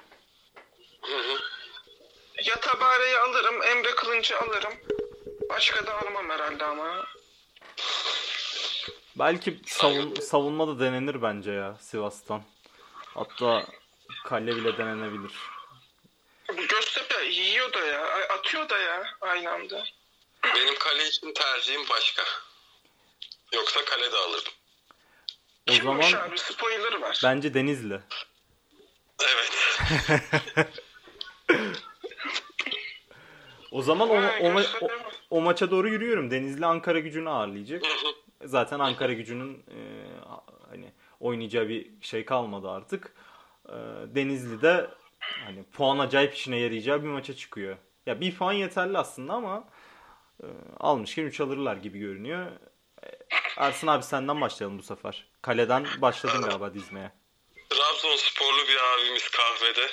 Hı 1.02 1.16
hı. 1.18 1.38
Yatabare'yi 2.44 3.18
alırım, 3.18 3.62
Emre 3.62 3.90
Kılınç'ı 3.90 4.38
alırım. 4.38 4.72
Başka 5.48 5.86
da 5.86 6.00
almam 6.00 6.30
herhalde 6.30 6.64
ama. 6.64 7.06
Belki 9.16 9.60
savun, 9.66 10.14
savunma 10.14 10.68
da 10.68 10.80
denenir 10.80 11.22
bence 11.22 11.50
ya 11.50 11.76
Sivas'tan. 11.80 12.42
Hatta 13.14 13.66
kale 14.24 14.56
bile 14.56 14.78
denenebilir. 14.78 15.32
Göztepe 16.68 17.24
yiyor 17.24 17.72
da 17.72 17.86
ya, 17.86 18.28
atıyor 18.28 18.68
da 18.68 18.78
ya 18.78 19.06
aynı 19.20 19.50
anda. 19.50 19.84
Benim 20.44 20.78
kale 20.78 21.08
için 21.08 21.32
tercihim 21.34 21.80
başka. 21.90 22.22
Yoksa 23.54 23.84
kale 23.84 24.12
de 24.12 24.16
alırdım. 24.16 24.52
O 25.70 25.72
Kimmiş 25.72 26.10
zaman 26.10 26.28
abi 26.28 26.38
spoiler 26.38 27.00
ver. 27.02 27.20
bence 27.24 27.54
Denizli. 27.54 28.00
Evet. 29.22 29.52
O 33.70 33.82
zaman 33.82 34.10
o, 34.10 34.16
Ha, 34.22 34.30
o, 34.40 34.44
ma- 34.44 34.78
o, 34.80 34.88
o 35.30 35.40
maça 35.40 35.70
doğru 35.70 35.88
yürüyorum. 35.88 36.30
Denizli 36.30 36.66
Ankara 36.66 36.98
gücünü 36.98 37.28
ağırlayacak. 37.30 37.82
Zaten 38.44 38.78
Ankara 38.78 39.12
gücünün 39.12 39.54
e, 39.68 39.78
hani 40.70 40.92
oynayacağı 41.20 41.68
bir 41.68 41.90
şey 42.00 42.24
kalmadı 42.24 42.70
artık. 42.70 43.12
E, 43.68 43.72
Denizli'de 44.14 44.90
hani 45.44 45.64
puan 45.64 45.98
acayip 45.98 46.34
işine 46.34 46.58
yarayacağı 46.58 47.02
bir 47.02 47.08
maça 47.08 47.36
çıkıyor. 47.36 47.76
Ya 48.06 48.20
bir 48.20 48.36
puan 48.36 48.52
yeterli 48.52 48.98
aslında 48.98 49.32
ama 49.32 49.68
almışken 50.80 51.24
3 51.24 51.40
alırlar 51.40 51.76
gibi 51.76 51.98
görünüyor. 51.98 52.46
E, 53.02 53.08
Ersin 53.56 53.86
abi 53.86 54.02
senden 54.02 54.40
başlayalım 54.40 54.78
bu 54.78 54.82
sefer. 54.82 55.26
Kaleden 55.42 55.86
başladın 55.98 56.42
galiba 56.42 56.74
dizmeye. 56.74 57.12
Trabzonsporlu 57.70 58.68
bir 58.68 58.76
abimiz 58.76 59.28
kahvede. 59.28 59.90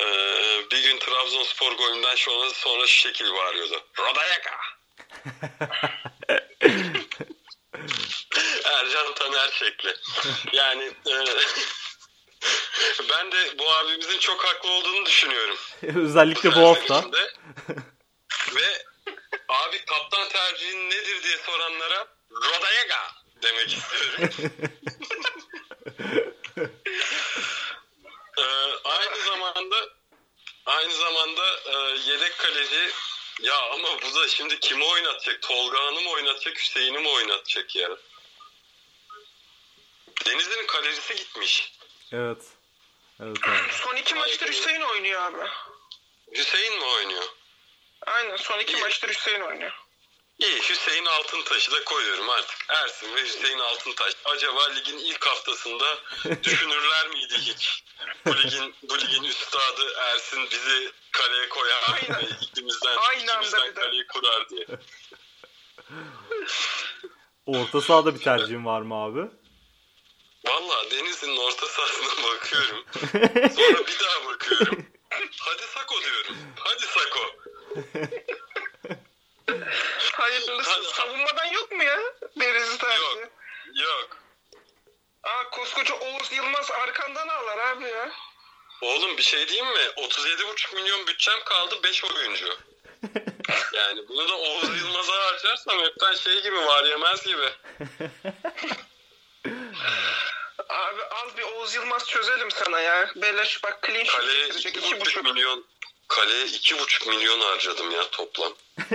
Ee, 0.00 0.70
bir 0.72 0.82
gün 0.82 0.98
Trabzonspor 0.98 1.72
golünden 1.72 2.14
sonra, 2.14 2.50
sonra 2.50 2.86
şu 2.86 2.98
şekil 2.98 3.32
bağırıyordu. 3.34 3.82
Rodayaka! 3.98 4.56
Ercan 8.64 9.14
Taner 9.14 9.50
şekli. 9.52 9.94
Yani 10.52 10.84
e, 10.84 11.12
ben 13.10 13.32
de 13.32 13.58
bu 13.58 13.70
abimizin 13.70 14.18
çok 14.18 14.44
haklı 14.44 14.70
olduğunu 14.70 15.06
düşünüyorum. 15.06 15.56
Özellikle 15.82 16.54
bu 16.54 16.60
hafta. 16.60 17.04
Ve 18.54 18.87
abi 19.48 19.84
kaptan 19.84 20.28
tercihin 20.28 20.90
nedir 20.90 21.22
diye 21.22 21.36
soranlara 21.36 22.08
Rodayaga 22.30 23.12
demek 23.42 23.76
istiyorum. 23.76 24.30
Ee, 28.38 28.42
aynı 28.84 29.16
zamanda 29.16 29.76
aynı 30.66 30.92
zamanda 30.94 31.42
e, 31.66 31.98
yedek 32.10 32.38
kaleci 32.38 32.90
ya 33.42 33.56
ama 33.70 33.88
bu 34.02 34.14
da 34.14 34.28
şimdi 34.28 34.60
kimi 34.60 34.84
oynatacak? 34.84 35.42
Tolga 35.42 35.78
Hanım 35.78 36.04
mı 36.04 36.10
oynatacak? 36.10 36.58
Hüseyin'i 36.58 36.98
mi 36.98 37.08
oynatacak 37.08 37.76
ya? 37.76 37.90
Denizli'nin 40.26 40.66
kalecisi 40.66 41.16
gitmiş. 41.16 41.72
Evet. 42.12 42.42
Evet 43.20 43.38
abi. 43.48 43.72
Son 43.72 43.96
iki 43.96 44.14
maçtır 44.14 44.48
Hüseyin 44.48 44.80
oynuyor 44.80 45.22
abi. 45.22 45.50
Hüseyin 46.32 46.78
mi 46.78 46.84
oynuyor? 46.84 47.24
Aynen 48.06 48.36
son 48.36 48.58
iki 48.58 48.72
İyi. 48.72 48.82
maçtır 48.82 49.08
Hüseyin 49.08 49.40
oynuyor. 49.40 49.72
İyi 50.38 50.60
Hüseyin 50.62 51.04
Altıntaş'ı 51.04 51.72
da 51.72 51.84
koyuyorum 51.84 52.30
artık. 52.30 52.66
Ersin 52.68 53.14
ve 53.16 53.22
Hüseyin 53.22 53.58
Altıntaş. 53.58 54.12
Acaba 54.24 54.68
ligin 54.68 54.98
ilk 54.98 55.26
haftasında 55.26 55.98
düşünürler 56.42 57.08
miydi 57.08 57.34
hiç? 57.38 57.84
Bu 58.26 58.36
ligin, 58.36 58.74
bu 58.82 58.98
ligin 58.98 59.24
üstadı 59.24 59.94
Ersin 59.98 60.50
bizi 60.50 60.92
kaleye 61.12 61.48
koyar 61.48 61.82
Aynen. 61.94 62.22
ve 62.22 62.28
ikimizden, 62.40 62.96
Aynı 62.96 63.20
anda 63.32 63.46
ikimizden 63.46 63.74
kaleyi 63.74 64.06
kurar 64.06 64.48
diye. 64.48 64.66
Orta 67.46 67.80
sahada 67.80 68.14
bir 68.14 68.20
tercihin 68.20 68.64
var 68.64 68.80
mı 68.80 68.94
abi? 68.94 69.20
Valla 70.46 70.90
Denizli'nin 70.90 71.36
orta 71.36 71.66
sahasına 71.66 72.22
bakıyorum. 72.30 72.84
Sonra 73.56 73.86
bir 73.86 73.98
daha 74.00 74.24
bakıyorum. 74.26 74.86
Hadi 75.40 75.62
Sako 75.74 76.00
diyorum. 76.00 76.36
Hadi 76.58 76.86
Sako. 76.86 77.20
Hayırlısı 80.12 80.84
savunmadan 80.94 81.46
yok 81.46 81.72
mu 81.72 81.84
ya? 81.84 81.98
Deriz 82.40 82.78
tersi. 82.78 83.00
Yok. 83.00 83.18
Yok. 83.74 84.16
Aa 85.22 85.50
koskoca 85.50 85.94
Oğuz 85.94 86.32
Yılmaz 86.32 86.70
arkandan 86.70 87.28
ağlar 87.28 87.58
abi 87.58 87.84
ya. 87.84 88.10
Oğlum 88.82 89.16
bir 89.16 89.22
şey 89.22 89.48
diyeyim 89.48 89.72
mi? 89.72 89.78
37,5 89.96 90.74
milyon 90.74 91.06
bütçem 91.06 91.44
kaldı 91.44 91.82
5 91.82 92.04
oyuncu. 92.04 92.56
Yani 93.72 94.08
bunu 94.08 94.28
da 94.28 94.34
Oğuz 94.36 94.80
Yılmaz'a 94.80 95.12
harcarsam 95.12 95.78
hepten 95.80 96.14
şey 96.14 96.42
gibi 96.42 96.56
var 96.56 96.84
yemez 96.84 97.22
gibi. 97.24 97.48
Abi 100.68 101.02
al 101.02 101.36
bir 101.36 101.42
Oğuz 101.42 101.74
Yılmaz 101.74 102.06
çözelim 102.08 102.50
sana 102.50 102.80
ya. 102.80 103.10
Beleş 103.16 103.64
bak 103.64 103.78
clean 103.86 104.04
sheet 104.04 104.16
Kaleye 104.16 104.46
getirecek 104.46 104.76
iki 104.76 104.86
2,5 104.94 105.00
buçuk. 105.00 105.24
milyon 105.24 105.66
kaleye 106.08 106.44
2,5 106.46 107.08
milyon 107.08 107.40
harcadım 107.40 107.90
ya 107.90 108.10
toplam. 108.10 108.52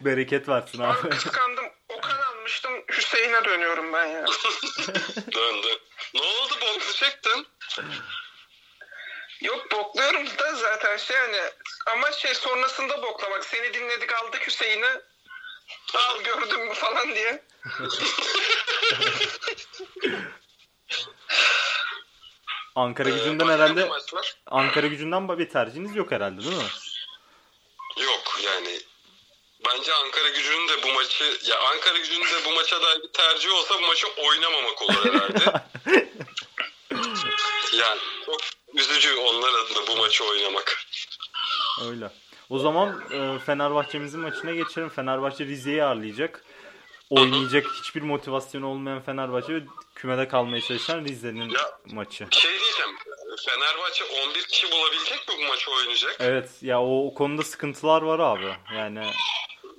Bereket 0.00 0.48
versin 0.48 0.82
Abi 0.82 0.98
abi. 0.98 1.08
kıskandım. 1.10 1.64
Okan 1.88 2.18
almıştım. 2.18 2.72
Hüseyin'e 2.92 3.44
dönüyorum 3.44 3.92
ben 3.92 4.06
ya. 4.06 4.24
Döndü. 5.32 5.68
Ne 6.14 6.20
oldu 6.20 6.54
boksacaktın? 6.60 7.46
Yok 9.42 9.72
bokluyorum 9.72 10.26
da 10.26 10.54
zaten 10.54 10.96
şey 10.96 11.16
hani 11.16 11.40
ama 11.86 12.12
şey 12.12 12.34
sonrasında 12.34 13.02
boklamak. 13.02 13.44
Seni 13.44 13.74
dinledik 13.74 14.12
aldık 14.14 14.46
Hüseyin'i. 14.46 15.00
Al 15.94 16.20
gördün 16.22 16.60
mü 16.60 16.74
falan 16.74 17.14
diye. 17.14 17.42
Ankara 22.76 23.08
Ee, 23.08 23.12
gücünden 23.12 23.48
başka 23.48 23.54
herhalde. 23.54 23.90
Ankara 24.46 24.86
gücünden 24.86 25.38
bir 25.38 25.48
tercihiniz 25.48 25.96
yok 25.96 26.10
herhalde 26.10 26.44
değil 26.44 26.56
mi? 26.56 26.62
Yok 27.96 28.40
yani 28.44 28.80
bence 29.68 29.94
Ankara 29.94 30.28
gücünün 30.28 30.68
de 30.68 30.82
bu 30.82 30.92
maçı 30.92 31.24
ya 31.44 31.60
Ankara 31.60 31.98
gücünün 31.98 32.24
de 32.24 32.44
bu 32.46 32.54
maça 32.54 32.82
dair 32.82 33.02
bir 33.02 33.08
tercih 33.12 33.52
olsa 33.52 33.74
bu 33.74 33.86
maçı 33.86 34.06
oynamamak 34.28 34.82
olur 34.82 35.04
herhalde. 35.04 35.64
yani 37.72 38.00
çok 38.26 38.40
üzücü 38.74 39.16
onlar 39.16 39.48
adına 39.48 39.86
bu 39.86 39.96
maçı 39.96 40.24
oynamak. 40.24 40.86
Öyle. 41.88 42.10
O 42.50 42.58
zaman 42.58 43.04
e, 43.12 43.38
Fenerbahçe'mizin 43.38 44.20
maçına 44.20 44.50
geçelim. 44.52 44.88
Fenerbahçe 44.88 45.44
Rize'yi 45.44 45.84
ağırlayacak. 45.84 46.44
Oynayacak 47.10 47.66
hiçbir 47.80 48.02
motivasyonu 48.02 48.66
olmayan 48.66 49.02
Fenerbahçe 49.02 49.54
ve 49.54 49.62
kümede 49.94 50.28
kalmaya 50.28 50.60
çalışan 50.60 51.04
Rize'nin 51.04 51.48
Ya- 51.50 51.78
maçı. 51.92 52.26
Şey 52.30 52.50
diyeceğim 52.50 52.96
Fenerbahçe 53.46 54.04
11 54.04 54.42
kişi 54.46 54.70
bulabilecek 54.72 55.28
mi 55.28 55.34
bu 55.38 55.48
maçı 55.48 55.70
oynayacak? 55.70 56.16
Evet 56.20 56.50
ya 56.62 56.82
o, 56.82 57.06
o 57.06 57.14
konuda 57.14 57.42
sıkıntılar 57.42 58.02
var 58.02 58.18
abi. 58.18 58.56
Yani 58.74 59.10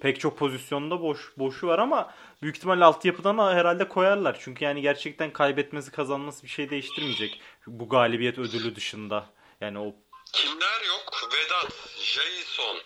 pek 0.02 0.20
çok 0.20 0.38
pozisyonda 0.40 1.02
boş 1.02 1.32
boşu 1.38 1.68
var 1.68 1.80
ama 1.80 2.14
büyük 2.42 2.58
ihtimalle 2.58 2.86
altyapıdan 2.86 3.38
da 3.38 3.54
herhalde 3.54 3.88
koyarlar. 3.88 4.38
Çünkü 4.40 4.66
yani 4.66 4.82
gerçekten 4.82 5.34
kaybetmesi 5.34 5.92
kazanması 5.92 6.44
bir 6.44 6.50
şey 6.50 6.70
değiştirmeyecek. 6.70 7.42
Bu 7.68 7.90
galibiyet 7.90 8.38
ödülü 8.40 8.76
dışında. 8.76 9.30
Yani 9.62 9.80
o 9.80 9.96
Kimler 10.34 10.82
yok? 10.88 11.30
Vedat, 11.34 11.72
Jason, 12.00 12.78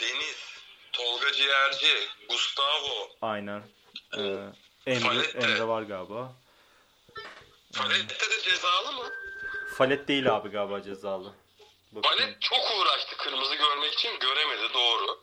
Deniz, 0.00 0.55
Tolga 0.96 1.32
Ciğerci, 1.32 2.08
Gustavo, 2.28 3.08
aynen. 3.22 3.62
Ee, 4.18 4.20
Emre, 4.86 5.00
Falette. 5.00 5.38
Emre 5.38 5.68
var 5.68 5.82
galiba. 5.82 6.32
Falette 7.72 8.30
de 8.30 8.40
cezalı 8.42 8.92
mı? 8.92 9.10
Falet 9.78 10.08
değil 10.08 10.36
abi 10.36 10.48
galiba 10.48 10.82
cezalı. 10.82 11.32
Bakayım. 11.92 12.18
Palet 12.18 12.42
çok 12.42 12.58
uğraştı 12.80 13.16
kırmızı 13.16 13.54
görmek 13.54 13.92
için 13.94 14.18
göremedi 14.18 14.74
doğru. 14.74 15.20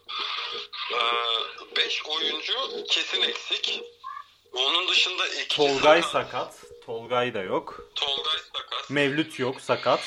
5 1.76 2.06
oyuncu 2.06 2.54
kesin 2.90 3.22
eksik. 3.22 3.82
Onun 4.54 4.88
dışında 4.88 5.28
ikisi 5.28 5.48
Tolgay 5.48 6.02
sakat. 6.02 6.12
sakat. 6.12 6.56
Tolgay 6.86 7.34
da 7.34 7.42
yok. 7.42 7.86
Tolgay 7.96 8.38
sakat. 8.54 8.90
Mevlüt 8.90 9.40
yok 9.40 9.62
sakat. 9.62 10.00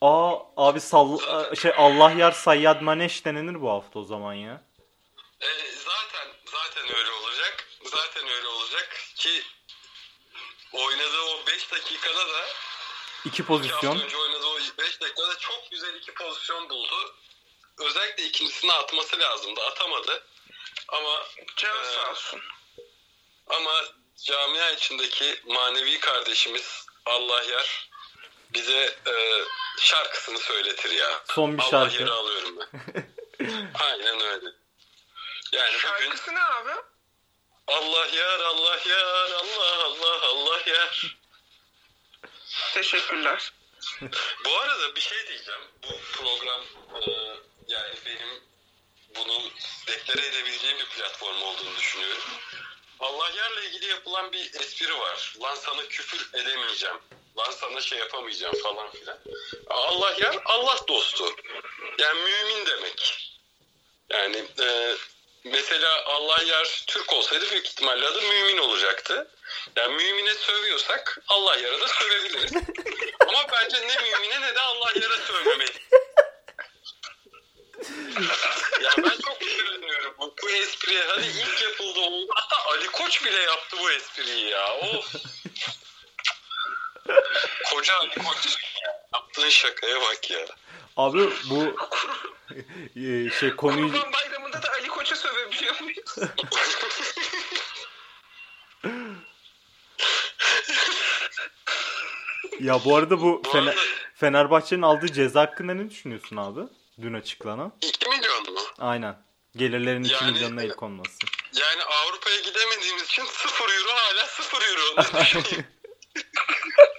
Aa 0.00 0.34
abi 0.56 0.80
sall 0.80 1.18
şey 1.56 1.72
Allah 1.76 2.10
yar 2.10 2.32
Sayyad 2.32 2.80
Maneş 2.80 3.24
denenir 3.24 3.60
bu 3.62 3.70
hafta 3.70 3.98
o 3.98 4.04
zaman 4.04 4.34
ya. 4.34 4.62
E, 5.40 5.46
zaten 5.72 6.28
zaten 6.46 6.96
öyle 6.96 7.10
olacak. 7.10 7.68
Zaten 7.84 8.28
öyle 8.28 8.48
olacak 8.48 9.00
ki 9.16 9.42
oynadığı 10.72 11.22
o 11.22 11.46
5 11.46 11.72
dakikada 11.72 12.28
da 12.28 12.40
İki 13.24 13.28
iki 13.28 13.42
hafta 13.42 13.54
pozisyon. 13.54 14.00
önce 14.00 14.16
oynadığı 14.16 14.46
o 14.46 14.58
5 14.78 15.00
dakikada 15.00 15.38
çok 15.38 15.70
güzel 15.70 15.94
iki 15.94 16.14
pozisyon 16.14 16.70
buldu. 16.70 17.14
Özellikle 17.78 18.24
ikincisini 18.24 18.72
atması 18.72 19.18
lazımdı. 19.18 19.60
Atamadı. 19.60 20.26
Ama 20.88 21.22
Canı 21.56 21.80
Ee, 21.80 21.84
sağ 21.94 22.10
olsun. 22.10 22.40
Ama 23.46 23.84
camia 24.24 24.70
içindeki 24.70 25.40
manevi 25.46 26.00
kardeşimiz 26.00 26.86
Allah 27.06 27.42
yar 27.42 27.85
bize 28.56 28.96
e, 29.06 29.14
şarkısını 29.78 30.38
söyletir 30.38 30.90
ya. 30.90 31.22
Son 31.28 31.58
bir 31.58 31.62
Allah 31.62 31.70
şarkı. 31.70 31.94
yeri 31.94 32.10
alıyorum 32.10 32.58
ben. 32.58 33.06
Aynen 33.80 34.20
öyle. 34.20 34.46
Yani 35.52 35.72
bugün 35.72 35.78
Şarkısı 35.78 36.34
ne 36.34 36.42
abi? 36.42 36.70
Allah 37.66 38.06
yar 38.06 38.40
Allah 38.40 38.78
yar 38.88 39.30
Allah 39.30 39.84
Allah 39.84 40.20
Allah 40.26 40.60
yar. 40.66 41.16
Teşekkürler. 42.74 43.52
Bu 44.44 44.58
arada 44.60 44.96
bir 44.96 45.00
şey 45.00 45.26
diyeceğim. 45.28 45.60
Bu 45.82 45.88
program 46.12 46.60
e, 46.94 47.10
yani 47.68 47.94
benim 48.06 48.42
bunu 49.16 49.42
deklare 49.86 50.26
edebileceğim 50.26 50.78
bir 50.78 50.86
platform 50.86 51.42
olduğunu 51.42 51.76
düşünüyorum. 51.76 52.22
Allah 53.00 53.30
yarla 53.36 53.60
ilgili 53.60 53.86
yapılan 53.86 54.32
bir 54.32 54.54
espri 54.54 54.98
var. 54.98 55.34
Lan 55.42 55.54
sana 55.54 55.88
küfür 55.88 56.30
edemeyeceğim. 56.34 56.96
Lan 57.38 57.50
sana 57.50 57.80
şey 57.80 57.98
yapamayacağım 57.98 58.54
falan 58.62 58.90
filan. 58.90 59.18
Allah 59.66 60.14
yar 60.20 60.38
Allah 60.44 60.78
dostu. 60.88 61.36
Yani 61.98 62.20
mümin 62.22 62.66
demek. 62.66 63.30
Yani 64.10 64.44
e, 64.60 64.96
mesela 65.44 66.04
Allah 66.04 66.42
yar 66.42 66.84
Türk 66.86 67.12
olsaydı 67.12 67.50
büyük 67.50 67.66
ihtimalle 67.66 68.06
adı 68.06 68.22
mümin 68.22 68.58
olacaktı. 68.58 69.30
Yani 69.76 69.94
mümine 69.94 70.34
sövüyorsak 70.34 71.18
Allah 71.28 71.56
yara 71.56 71.80
da 71.80 71.88
sövebiliriz. 71.88 72.52
Ama 73.28 73.46
bence 73.52 73.86
ne 73.86 74.02
mümine 74.02 74.40
ne 74.40 74.54
de 74.54 74.60
Allah 74.60 74.92
yara 75.02 75.16
sövmemeli. 75.16 75.72
ya 78.82 78.90
ben 78.98 79.18
çok 79.26 79.38
sinirleniyorum 79.42 80.14
bu, 80.18 80.34
bu 80.42 80.50
espriye. 80.50 81.04
Hadi 81.04 81.26
ilk 81.26 81.62
yapıldı 81.62 82.00
oldu. 82.00 82.26
Hatta 82.34 82.70
Ali 82.70 82.86
Koç 82.86 83.24
bile 83.24 83.38
yaptı 83.42 83.76
bu 83.80 83.90
espriyi 83.90 84.48
ya. 84.48 84.74
Of. 84.76 85.14
Koca 87.74 87.94
Ali 87.98 88.10
Koç. 88.14 88.58
Yaptığın 89.14 89.48
şakaya 89.48 90.00
bak 90.00 90.30
ya. 90.30 90.38
Abi 90.96 91.30
bu 91.50 91.76
e, 92.96 93.30
şey 93.40 93.56
konuyu 93.56 93.92
Kurban 93.92 94.12
bayramında 94.12 94.62
da 94.62 94.70
Ali 94.72 94.88
Koç'a 94.88 95.16
sövebiliyor 95.16 95.80
muyuz? 95.80 96.14
ya 102.60 102.84
bu 102.84 102.96
arada 102.96 103.20
bu 103.20 103.44
Bu 103.44 103.48
Fener- 103.48 103.70
arada- 103.70 103.80
Fenerbahçe'nin 104.14 104.82
aldığı 104.82 105.12
ceza 105.12 105.40
hakkında 105.40 105.74
ne 105.74 105.90
düşünüyorsun 105.90 106.36
abi? 106.36 106.60
Dün 107.02 107.14
açıklanan. 107.14 107.72
2 107.82 108.08
milyon 108.08 108.52
mu? 108.54 108.60
Aynen. 108.78 109.16
Gelirlerin 109.56 110.04
2 110.04 110.14
Yani- 110.14 110.32
milyonuna 110.32 110.62
el 110.62 110.70
konması. 110.70 111.18
Yani 111.60 111.82
Avrupa'ya 111.82 112.40
gidemediğimiz 112.40 113.02
için 113.04 113.24
0 113.24 113.64
euro 113.74 113.90
hala 113.96 114.26
0 114.26 114.62
euro. 114.62 115.02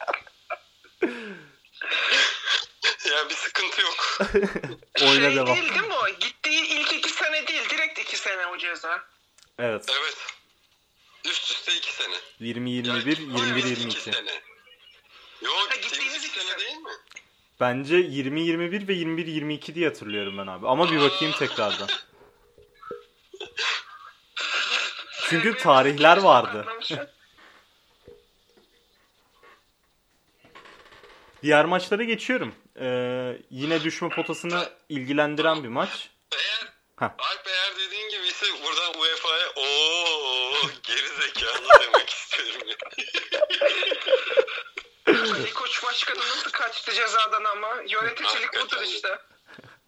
Ya 3.09 3.29
bir 3.29 3.35
sıkıntı 3.35 3.81
yok. 3.81 4.17
Oyuna 5.01 5.27
şey 5.27 5.35
devam. 5.35 5.47
değil 5.55 5.69
değil 5.69 5.81
mi 5.87 5.93
o? 5.93 6.09
Gittiği 6.19 6.65
ilk 6.67 6.93
iki 6.93 7.09
sene 7.09 7.47
değil, 7.47 7.69
direkt 7.69 7.99
iki 7.99 8.17
sene 8.17 8.45
o 8.47 8.57
ceza. 8.57 9.03
Evet. 9.59 9.85
Evet. 10.01 10.17
Üst 11.25 11.51
üste 11.51 11.73
2 11.75 11.93
sene. 11.93 12.15
20 12.39 12.71
Yani 12.71 12.87
21 12.87 13.05
gittiğimiz 13.17 13.41
21 13.41 13.59
iki 13.59 13.69
22. 13.69 14.01
sene. 14.01 14.41
Yok 15.41 15.67
Ha, 15.69 15.75
gittiğimiz 15.75 15.91
gittiğimiz 15.91 16.25
2 16.25 16.27
iki 16.27 16.39
sene 16.39 16.49
sene. 16.49 16.59
değil 16.59 16.77
mi? 16.77 16.91
Bence 17.59 17.95
20 17.95 18.41
21 18.41 18.87
ve 18.87 18.93
21 18.93 19.27
22 19.27 19.75
diye 19.75 19.87
hatırlıyorum 19.87 20.37
ben 20.37 20.47
abi. 20.47 20.67
Ama 20.67 20.91
bir 20.91 21.01
bakayım 21.01 21.33
tekrardan. 21.39 21.87
Çünkü 25.29 25.57
tarihler 25.57 26.17
vardı. 26.17 26.65
Diğer 31.43 31.65
maçlara 31.65 32.03
geçiyorum. 32.03 32.55
Ee, 32.79 33.37
yine 33.49 33.83
düşme 33.83 34.09
potasını 34.09 34.69
ilgilendiren 34.89 35.63
bir 35.63 35.69
maç. 35.69 36.09
Eğer. 36.35 36.67
Alp 36.99 37.47
eğer 37.47 37.75
dediğin 37.79 38.09
gibi 38.09 38.27
ise 38.27 38.45
buradan 38.63 38.99
UEFA'ya 39.01 39.49
ooo 39.55 40.69
geri 40.83 41.07
zekalı 41.07 41.67
demek 41.81 42.09
istiyorum 42.09 42.61
ya. 42.67 42.77
Ali 45.07 45.53
Koç 45.53 45.83
başkanı 45.83 46.19
nasıl 46.19 46.51
kaçtı 46.51 46.93
cezadan 46.93 47.43
ama? 47.43 47.75
Yöneticilik 47.87 48.53
budur 48.53 48.81
işte. 48.83 49.19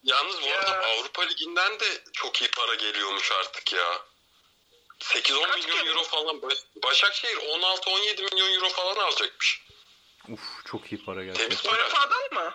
Yalnız 0.03 0.41
bu 0.41 0.45
Ya. 0.47 0.59
arada 0.59 0.85
Avrupa 0.87 1.21
Ligi'nden 1.23 1.79
de 1.79 1.85
çok 2.13 2.41
iyi 2.41 2.51
para 2.51 2.75
geliyormuş 2.75 3.31
artık 3.31 3.73
ya. 3.73 4.01
8-10 4.99 5.41
Kaç 5.47 5.63
milyon 5.63 5.77
geliyor? 5.79 5.95
euro 5.95 6.03
falan. 6.03 6.41
Baş- 6.41 6.65
Başakşehir 6.83 7.37
16-17 7.37 8.21
milyon 8.35 8.53
euro 8.53 8.69
falan 8.69 8.95
alacakmış. 8.95 9.61
Uf 10.33 10.65
çok 10.65 10.91
iyi 10.91 11.05
para 11.05 11.19
Temiz 11.19 11.37
gerçekten. 11.37 11.71
para. 11.71 11.83
UEFA'dan 11.83 12.33
mı? 12.33 12.53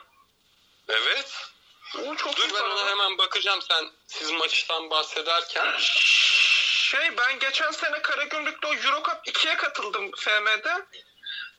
Evet. 0.88 1.50
Oo, 1.98 2.14
çok 2.16 2.36
Dur 2.36 2.42
iyi 2.42 2.54
ben 2.54 2.60
para. 2.60 2.74
ona 2.74 2.86
hemen 2.86 3.18
bakacağım 3.18 3.62
sen 3.62 3.90
siz 4.06 4.30
maçtan 4.30 4.90
bahsederken. 4.90 5.74
Şey 5.78 7.16
ben 7.18 7.38
geçen 7.38 7.70
sene 7.70 8.02
Karagümrük'te 8.02 8.66
o 8.66 8.74
Eurocup 8.74 9.26
2'ye 9.26 9.56
katıldım 9.56 10.10
FM'de. 10.16 10.86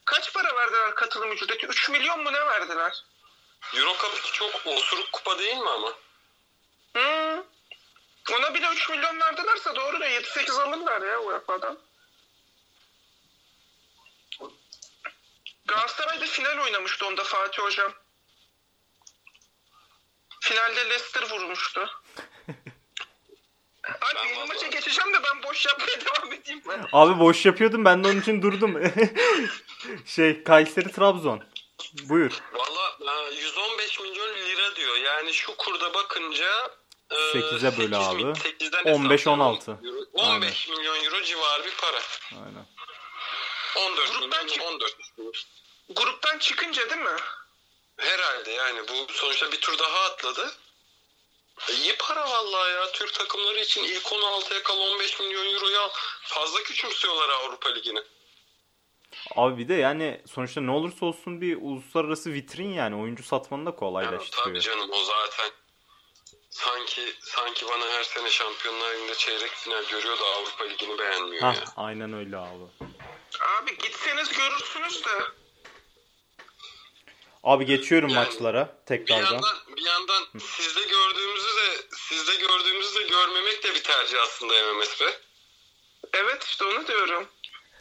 Kaç 0.04 0.32
para 0.32 0.56
verdiler 0.56 0.94
katılım 0.94 1.32
ücreti? 1.32 1.66
3 1.66 1.88
milyon 1.88 2.22
mu 2.22 2.32
ne 2.32 2.46
verdiler? 2.46 3.04
Euro 3.74 3.92
Cup 3.98 4.18
2 4.18 4.32
çok 4.32 4.66
osuruk 4.66 5.12
kupa 5.12 5.38
değil 5.38 5.56
mi 5.56 5.70
ama? 5.70 5.92
Hmm. 6.94 7.42
Ona 8.36 8.54
bile 8.54 8.66
3 8.68 8.88
milyon 8.88 9.20
verdilerse 9.20 9.74
doğru 9.76 10.00
da 10.00 10.08
7-8 10.08 10.62
alırlar 10.62 11.02
ya 11.02 11.20
UEFA'dan. 11.20 11.78
Galatasaray'da 15.66 16.26
final 16.26 16.58
oynamıştı 16.64 17.06
onda 17.06 17.24
Fatih 17.24 17.62
Hocam. 17.62 17.92
Finalde 20.40 20.84
Leicester 20.90 21.22
vurmuştu. 21.30 21.80
Abi 23.86 24.14
Ben 24.16 24.28
yeni 24.28 24.48
maça 24.48 24.66
geçeceğim 24.66 25.12
de 25.14 25.18
ben 25.22 25.42
boş 25.42 25.66
yapmaya 25.66 26.00
devam 26.00 26.32
edeyim 26.32 26.62
ben. 26.68 26.88
Abi 26.92 27.20
boş 27.20 27.46
yapıyordum 27.46 27.84
ben 27.84 28.04
de 28.04 28.08
onun 28.08 28.20
için 28.20 28.42
durdum. 28.42 28.82
şey 30.06 30.42
Kayseri 30.44 30.92
Trabzon. 30.92 31.44
Buyur. 32.02 32.32
Valla 32.52 33.30
e, 33.30 33.34
115 33.34 34.00
milyon 34.00 34.34
lira 34.36 34.76
diyor. 34.76 34.96
Yani 34.96 35.32
şu 35.34 35.56
kurda 35.56 35.94
bakınca 35.94 36.70
e, 37.10 37.14
8'e 37.14 37.78
böl 37.78 37.82
8 37.82 37.92
abi. 37.94 38.24
mi- 38.24 38.32
8'den 38.32 38.84
15-16. 38.84 39.86
euro. 39.86 40.00
15 40.12 40.68
milyon 40.68 41.04
euro 41.04 41.22
civarı 41.22 41.64
bir 41.64 41.74
para. 41.76 41.98
Aynen. 42.32 42.66
14 43.76 44.12
Gruptan 44.12 44.46
milyon, 44.46 44.48
çık- 44.48 44.62
14. 44.62 44.96
Gruptan 45.90 46.38
çıkınca 46.38 46.90
değil 46.90 47.00
mi? 47.02 47.16
Herhalde 47.96 48.50
yani 48.50 48.80
bu 48.88 49.12
sonuçta 49.12 49.52
bir 49.52 49.60
tur 49.60 49.78
daha 49.78 50.00
atladı. 50.00 50.52
E, 51.70 51.72
iyi 51.74 51.96
para 51.98 52.30
vallahi 52.30 52.72
ya. 52.72 52.92
Türk 52.92 53.14
takımları 53.14 53.60
için 53.60 53.84
ilk 53.84 54.02
16'ya 54.12 54.62
kal 54.62 54.80
15 54.80 55.20
milyon 55.20 55.54
euroyu 55.54 55.80
al. 55.80 55.88
Fazla 56.22 56.62
küçümsüyorlar 56.62 57.28
Avrupa 57.28 57.68
Ligi'ni. 57.68 58.02
Abi 59.36 59.58
bir 59.58 59.68
de 59.68 59.74
yani 59.74 60.22
sonuçta 60.34 60.60
ne 60.60 60.70
olursa 60.70 61.06
olsun 61.06 61.40
bir 61.40 61.56
uluslararası 61.60 62.32
vitrin 62.32 62.72
yani 62.72 62.96
oyuncu 62.96 63.22
satmanı 63.22 63.66
da 63.66 63.70
Ya, 63.70 63.76
kolaylaştırıyor. 63.76 64.44
tabii 64.44 64.60
canım 64.60 64.90
o 64.92 65.04
zaten. 65.04 65.50
Sanki 66.50 67.14
sanki 67.20 67.66
bana 67.68 67.86
her 67.88 68.02
sene 68.04 68.30
Şampiyonlar 68.30 68.94
Ligi'nde 68.94 69.14
çeyrek 69.14 69.50
final 69.50 69.84
görüyor 69.84 70.18
da 70.20 70.24
Avrupa 70.24 70.64
Ligi'ni 70.64 70.98
beğenmiyor 70.98 71.42
Hah 71.42 71.54
ya. 71.56 71.64
aynen 71.76 72.12
öyle 72.12 72.36
abi. 72.36 72.64
Abi 73.40 73.78
gitseniz 73.78 74.28
görürsünüz 74.32 75.04
de. 75.04 75.10
Abi 77.42 77.66
geçiyorum 77.66 78.08
Yani 78.08 78.24
maçlara 78.28 78.78
Bir 78.80 78.86
tekrardan. 78.86 79.32
yandan 79.32 79.56
bir 79.76 79.82
yandan 79.84 80.24
sizde 80.38 80.80
gördüğümüzü 80.84 81.56
de 81.56 81.82
sizde 81.96 82.34
gördüğümüzü 82.34 82.94
de 83.00 83.02
görmemek 83.02 83.62
de 83.64 83.74
bir 83.74 83.82
tercih 83.82 84.22
aslında 84.22 84.54
MMS 84.72 85.00
be. 85.00 85.18
Evet 86.12 86.44
işte 86.44 86.64
onu 86.64 86.86
diyorum. 86.86 87.28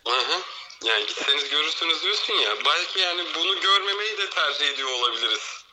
Hı 0.08 0.12
hı. 0.14 0.42
Yani 0.84 1.06
gitseniz 1.06 1.50
görürsünüz 1.50 2.04
diyorsun 2.04 2.34
ya. 2.34 2.56
Belki 2.66 3.00
yani 3.00 3.24
bunu 3.36 3.60
görmemeyi 3.62 4.18
de 4.18 4.30
tercih 4.30 4.70
ediyor 4.70 4.90
olabiliriz. 4.90 5.64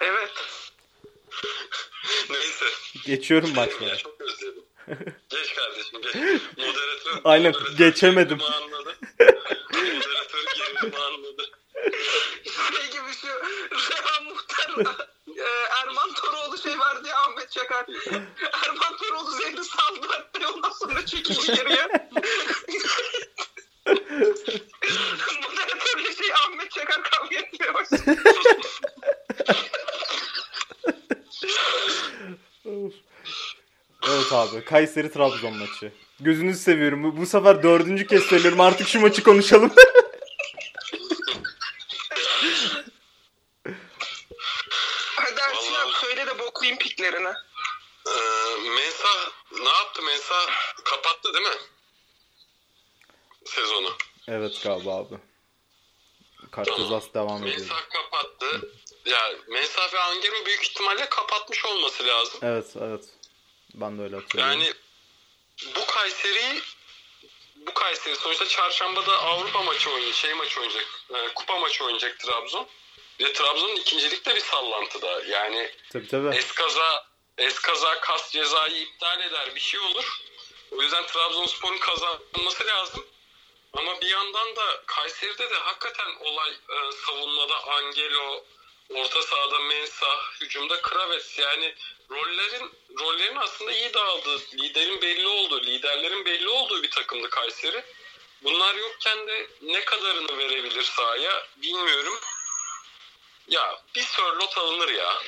Evet. 0.00 0.32
Neyse. 2.30 2.66
Geçiyorum 3.06 3.52
maçlara. 3.56 3.96
çok 3.96 4.20
özledim. 4.20 4.63
Geç 5.28 5.54
kardeşim 5.54 6.02
geç. 6.02 6.14
Moderatör. 6.56 7.20
Aynen, 7.24 7.52
moderatör 7.52 7.76
geçemedim. 7.76 8.38
Anladı. 8.42 8.96
Moderatör 9.72 10.44
gerilimi 10.56 10.96
anladı. 10.96 11.50
Şey 12.44 12.90
gibi 12.90 13.12
şu 13.20 13.26
Rehan 13.92 14.24
Muhtar'la 14.24 14.96
e, 15.36 15.42
Erman 15.82 16.14
Toroğlu 16.14 16.58
şey 16.58 16.78
vardı 16.78 17.08
ya 17.08 17.16
Ahmet 17.18 17.50
Çakar. 17.52 17.86
Erman 18.66 18.96
Toroğlu 18.96 19.30
zehri 19.30 19.64
saldı 19.64 20.06
hatta 20.08 20.52
ondan 20.52 20.70
sonra 20.70 21.06
çekildi 21.06 21.46
geriye. 21.46 21.88
Moderatörle 25.42 26.14
şey 26.18 26.32
Ahmet 26.32 26.70
Çakar 26.70 27.02
kavga 27.02 27.36
etmeye 27.36 27.74
başladı. 27.74 28.16
Evet 34.10 34.32
abi 34.32 34.64
Kayseri 34.64 35.12
Trabzon 35.12 35.56
maçı. 35.56 35.92
Gözünüzü 36.20 36.58
seviyorum. 36.62 37.04
Bu, 37.04 37.16
bu 37.16 37.26
sefer 37.26 37.62
dördüncü 37.62 38.06
kez 38.06 38.22
söylüyorum. 38.22 38.60
Artık 38.60 38.88
şu 38.88 39.00
maçı 39.00 39.22
konuşalım. 39.22 39.72
Hadi 45.16 45.40
Ersin 45.40 45.72
Vallahi- 45.72 45.84
abi 45.88 45.92
söyle 45.92 46.26
de 46.26 46.38
boklayayım 46.38 46.78
piklerini. 46.78 47.32
Ee, 48.06 48.10
Mensah 48.68 49.30
ne 49.52 49.68
yaptı? 49.68 50.02
Mensah 50.02 50.46
kapattı 50.84 51.34
değil 51.34 51.44
mi? 51.46 51.54
Sezonu. 53.44 53.90
evet 54.28 54.60
galiba 54.64 54.96
abi. 54.96 55.14
Kart 56.50 56.66
Tamam. 56.66 56.82
cezası 56.82 57.14
devam 57.14 57.42
ediyor. 57.46 57.58
Mensah 57.58 57.88
kapattı. 57.90 58.70
Ya 59.04 59.32
Mensah 59.48 59.94
ve 59.94 59.98
Angelo 60.00 60.46
büyük 60.46 60.62
ihtimalle 60.64 61.08
kapatmış 61.08 61.64
olması 61.64 62.06
lazım. 62.06 62.38
Evet 62.42 62.66
evet. 62.80 63.04
Ben 63.74 63.98
de 63.98 64.02
öyle 64.02 64.16
hatırlıyorum. 64.16 64.60
Yani 64.60 64.74
bu 65.76 65.86
Kayseri 65.86 66.60
bu 67.56 67.74
Kayseri 67.74 68.16
sonuçta 68.16 68.48
çarşambada 68.48 69.18
Avrupa 69.18 69.62
maçı 69.62 69.90
oynayacak, 69.90 70.14
şey 70.14 70.34
maçı 70.34 70.60
oynayacak, 70.60 70.86
e, 71.14 71.34
kupa 71.34 71.58
maçı 71.58 71.84
oynayacak 71.84 72.20
Trabzon. 72.20 72.68
Ve 73.20 73.32
Trabzon'un 73.32 73.76
ikincilikte 73.76 74.34
bir 74.34 74.40
sallantıda. 74.40 75.22
Yani 75.24 75.70
Tabii 75.92 76.08
tabii. 76.08 76.36
eskaza 76.36 77.06
eskaza 77.38 78.00
kas 78.00 78.32
cezayı 78.32 78.76
iptal 78.82 79.20
eder 79.20 79.54
bir 79.54 79.60
şey 79.60 79.80
olur. 79.80 80.20
O 80.70 80.82
yüzden 80.82 81.06
Trabzonspor'un 81.06 81.78
kazanması 81.78 82.66
lazım. 82.66 83.06
Ama 83.72 84.00
bir 84.00 84.06
yandan 84.06 84.56
da 84.56 84.82
Kayseri'de 84.86 85.50
de 85.50 85.54
hakikaten 85.54 86.16
olay 86.20 86.50
e, 86.50 86.92
savunmada 87.06 87.64
Angelo, 87.64 88.44
orta 88.94 89.22
sahada 89.22 89.58
Mensah, 89.58 90.40
hücumda 90.40 90.82
Kraves 90.82 91.38
yani 91.38 91.74
rollerin 92.10 92.72
rollerin 92.98 93.36
aslında 93.36 93.72
iyi 93.72 93.94
dağıldığı, 93.94 94.38
liderin 94.54 95.02
belli 95.02 95.26
olduğu, 95.26 95.62
liderlerin 95.62 96.24
belli 96.24 96.48
olduğu 96.48 96.82
bir 96.82 96.90
takımdı 96.90 97.30
Kayseri. 97.30 97.84
Bunlar 98.42 98.74
yokken 98.74 99.26
de 99.26 99.46
ne 99.62 99.84
kadarını 99.84 100.38
verebilir 100.38 100.82
sahaya 100.82 101.46
bilmiyorum. 101.56 102.20
Ya 103.48 103.82
bir 103.94 104.02
Sörlot 104.02 104.58
alınır 104.58 104.88
ya. 104.88 105.22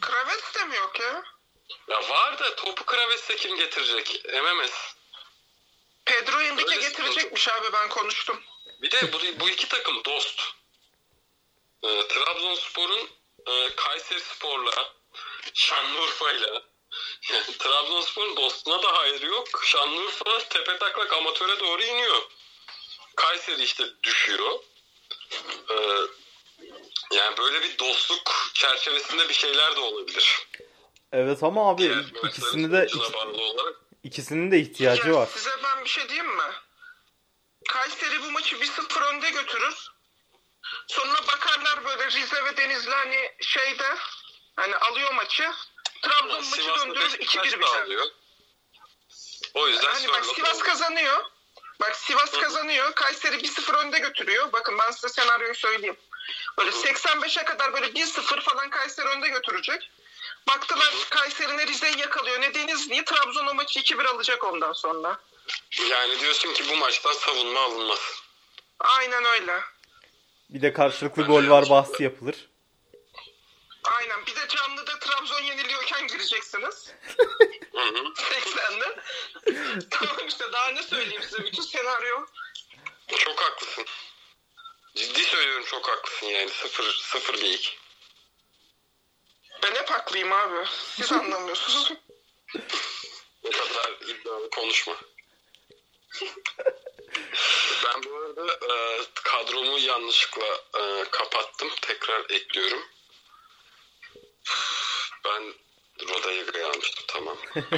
Kravet 0.00 0.54
de 0.54 0.64
mi 0.64 0.76
yok 0.76 1.00
ya? 1.00 1.24
Ya 1.88 2.08
var 2.08 2.38
da 2.38 2.56
topu 2.56 2.84
Kraves'e 2.84 3.36
kim 3.36 3.56
getirecek? 3.56 4.24
MMS. 4.24 4.94
Pedro 6.04 6.40
Henrique 6.40 6.76
Öyle 6.76 6.88
getirecekmiş 6.88 7.48
abi 7.48 7.72
ben 7.72 7.88
konuştum. 7.88 8.42
Bir 8.82 8.90
de 8.90 9.12
bu, 9.12 9.40
bu 9.40 9.48
iki 9.50 9.68
takım 9.68 10.04
dost. 10.04 10.42
Ee, 11.82 12.08
Trabzonspor'un 12.08 13.08
e, 13.46 13.74
Kayseri 13.76 14.20
Spor'la, 14.20 14.92
Şanlıurfa'yla 15.54 16.62
yani 17.32 17.58
Trabzonspor'un 17.58 18.36
dostuna 18.36 18.82
da 18.82 18.98
hayır 18.98 19.22
yok. 19.22 19.48
Şanlıurfa 19.64 20.38
tepe 20.38 20.78
taklak 20.78 21.12
amatöre 21.12 21.60
doğru 21.60 21.82
iniyor. 21.82 22.22
Kayseri 23.16 23.62
işte 23.62 23.84
düşüyor. 24.02 24.58
Ee, 25.70 25.76
yani 27.16 27.36
böyle 27.36 27.62
bir 27.62 27.78
dostluk 27.78 28.50
çerçevesinde 28.54 29.28
bir 29.28 29.34
şeyler 29.34 29.76
de 29.76 29.80
olabilir. 29.80 30.48
Evet 31.12 31.42
ama 31.42 31.70
abi 31.70 31.82
Diğer 31.82 32.28
ikisini 32.28 32.72
de 32.72 32.88
ikisinin 34.04 34.50
de 34.50 34.58
ihtiyacı 34.58 35.08
Ya 35.08 35.14
var. 35.14 35.28
Size 35.34 35.50
ben 35.64 35.84
bir 35.84 35.90
şey 35.90 36.08
diyeyim 36.08 36.36
mi? 36.36 36.42
Kayseri 37.68 38.22
bu 38.22 38.30
maçı 38.30 38.56
1-0 38.56 39.14
önde 39.14 39.30
götürür. 39.30 39.90
Sonra 40.88 41.26
bakarlar 41.26 41.84
böyle 41.84 42.06
Rize 42.10 42.44
ve 42.44 42.56
Denizli 42.56 42.90
hani 42.94 43.32
şeyde 43.40 43.96
hani 44.56 44.76
alıyor 44.76 45.12
maçı. 45.12 45.52
Trabzon 46.02 46.44
maçı 46.50 46.66
döndürür 46.66 47.18
Beşiktaş 47.18 47.46
2-1 47.46 47.52
da 47.52 47.60
biter. 47.60 47.98
O 49.54 49.68
yüzden 49.68 49.92
Hani 49.92 50.08
bak 50.08 50.24
Sivas 50.26 50.50
alıyor. 50.50 50.64
kazanıyor. 50.64 51.24
Bak 51.80 51.96
Sivas 51.96 52.32
Hı. 52.32 52.40
kazanıyor. 52.40 52.94
Kayseri 52.94 53.36
1-0 53.36 53.76
önde 53.76 53.98
götürüyor. 53.98 54.52
Bakın 54.52 54.78
ben 54.78 54.90
size 54.90 55.08
senaryoyu 55.08 55.54
söyleyeyim. 55.54 55.96
Böyle 56.58 56.70
85'e 56.70 57.44
kadar 57.44 57.72
böyle 57.72 57.86
1-0 57.86 58.40
falan 58.40 58.70
Kayseri 58.70 59.06
önde 59.08 59.28
götürecek. 59.28 59.90
Baktılar 60.48 60.94
Kayseri 61.10 61.56
ne 61.56 61.66
Rize'yi 61.66 61.98
yakalıyor 61.98 62.40
ne 62.40 62.54
Denizli'yi. 62.54 63.04
Trabzon 63.04 63.46
o 63.46 63.54
maçı 63.54 63.80
2-1 63.80 64.06
alacak 64.08 64.44
ondan 64.44 64.72
sonra. 64.72 65.20
Yani 65.88 66.20
diyorsun 66.20 66.54
ki 66.54 66.68
bu 66.68 66.76
maçtan 66.76 67.12
savunma 67.12 67.60
alınmaz. 67.60 68.22
Aynen 68.80 69.24
öyle. 69.24 69.60
Bir 70.50 70.62
de 70.62 70.72
karşılıklı 70.72 71.22
gol 71.22 71.48
var 71.48 71.70
bahsi 71.70 72.02
yapılır. 72.02 72.48
Aynen. 73.84 74.26
Bir 74.26 74.36
de 74.36 74.48
canlıda 74.48 74.98
Trabzon 74.98 75.42
yeniliyorken 75.42 76.06
gireceksiniz. 76.06 76.92
Hı 77.72 77.80
hı. 77.80 78.12
80'de. 78.14 79.00
tamam 79.90 80.26
işte 80.28 80.52
daha 80.52 80.68
ne 80.68 80.82
söyleyeyim 80.82 81.22
size. 81.22 81.44
Bütün 81.44 81.62
senaryo. 81.62 82.26
Çok 83.08 83.40
haklısın. 83.40 83.84
Ciddi 84.94 85.22
söylüyorum 85.22 85.64
çok 85.66 85.88
haklısın 85.88 86.26
yani. 86.26 86.50
Sıfır, 86.50 86.84
sıfır 86.84 87.34
iki. 87.34 87.70
Ben 89.62 89.74
hep 89.74 89.90
haklıyım 89.90 90.32
abi. 90.32 90.66
Siz 90.96 91.12
anlamıyorsunuz. 91.12 91.92
O 93.44 93.50
kadar 93.50 93.92
iddialı 94.08 94.50
konuşma. 94.50 94.96
ben 97.84 98.02
bu 98.04 98.16
arada 98.16 98.52
e, 98.52 99.00
kadromu 99.14 99.78
yanlışlıkla 99.78 100.46
e, 100.80 101.04
kapattım. 101.10 101.68
Tekrar 101.82 102.20
ekliyorum. 102.30 102.82
Ben 105.24 105.54
Rodayega'yı 106.08 106.66
almıştım 106.66 107.04
tamam. 107.08 107.36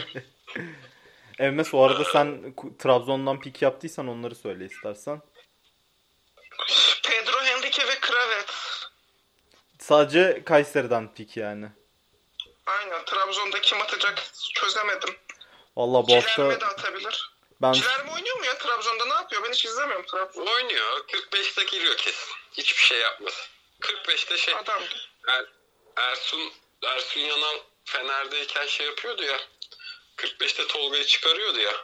Evmes 1.38 1.74
o 1.74 1.82
arada 1.82 2.04
sen 2.04 2.54
Ku- 2.56 2.78
Trabzon'dan 2.78 3.40
pik 3.40 3.62
yaptıysan 3.62 4.08
onları 4.08 4.34
söyle 4.34 4.64
istersen. 4.66 5.22
Pedro 7.02 7.40
Henrique 7.40 7.88
ve 7.88 8.00
Kravet. 8.00 8.52
Sadece 9.78 10.42
Kayseri'den 10.44 11.14
pik 11.14 11.36
yani. 11.36 11.68
Aynen. 12.66 13.04
Trabzon'da 13.04 13.60
kim 13.60 13.80
atacak 13.80 14.22
çözemedim. 14.54 15.14
Valla 15.76 16.08
bu 16.08 16.16
hafta 16.16 16.32
Cilerme 16.32 16.60
de 16.60 16.66
atabilir. 16.66 17.31
Ben 17.62 17.72
Cilerme 17.72 18.12
oynuyor 18.12 18.36
mu 18.38 18.44
ya 18.44 18.58
Trabzon'da 18.58 19.04
ne 19.04 19.14
yapıyor? 19.14 19.42
Ben 19.44 19.52
hiç 19.52 19.64
izlemiyorum 19.64 20.06
Trabzon'u. 20.06 20.50
Oynuyor. 20.50 21.06
45'te 21.08 21.64
giriyor 21.64 21.96
kesin. 21.96 22.34
Hiçbir 22.52 22.82
şey 22.82 22.98
yapmaz. 22.98 23.48
45'te 23.80 24.36
şey 24.38 24.54
Adam. 24.54 24.82
Er, 25.28 25.44
Ersun 25.96 26.52
Ersun 26.84 27.20
Yanal 27.20 27.58
Fener'deyken 27.84 28.66
şey 28.66 28.86
yapıyordu 28.86 29.22
ya. 29.22 29.40
45'te 30.16 30.66
Tolga'yı 30.66 31.04
çıkarıyordu 31.06 31.58
ya. 31.58 31.72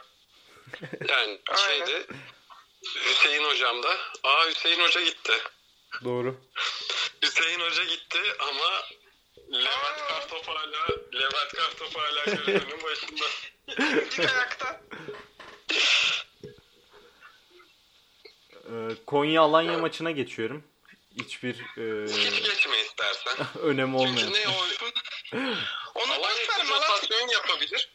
Yani 1.07 1.39
şeyde 1.67 2.05
Hüseyin 3.05 3.43
hocam 3.43 3.83
da. 3.83 3.97
Aa 4.23 4.45
Hüseyin 4.47 4.79
hoca 4.79 5.01
gitti. 5.01 5.33
doğru. 6.03 6.35
Hüseyin 7.23 7.59
hoca 7.59 7.83
gitti 7.83 8.19
ama 8.39 8.83
Levent. 9.51 10.07
Kartop 10.09 10.47
hala 10.47 10.87
Levent 11.13 11.53
Kartop 11.55 11.95
hala 11.97 12.25
gözünün 12.25 12.83
başında. 12.83 13.25
Dik 14.11 14.19
ayakta. 14.19 14.81
Konya 19.05 19.41
Alanya 19.41 19.77
maçına 19.77 20.11
geçiyorum. 20.11 20.63
Hiçbir 21.19 21.55
e, 21.55 22.07
Hiç 22.07 22.43
geçme 22.43 22.81
istersen. 22.81 23.47
önemi 23.61 23.95
olmayan. 23.97 24.15
Çünkü 24.15 24.39
ne 24.39 24.47
o 24.47 24.65
Onu 25.95 26.13
Alanya 26.13 26.19
boş 26.19 26.49
ver 26.49 26.55
için 26.55 26.69
Malatya. 26.69 26.95
rotasyon 26.95 27.27
yapabilir. 27.27 27.91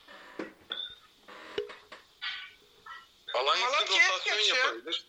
Alanya 3.35 3.67
için 3.67 3.73
Malatya'ya 3.73 4.09
rotasyon 4.09 4.39
yapabilir. 4.57 5.05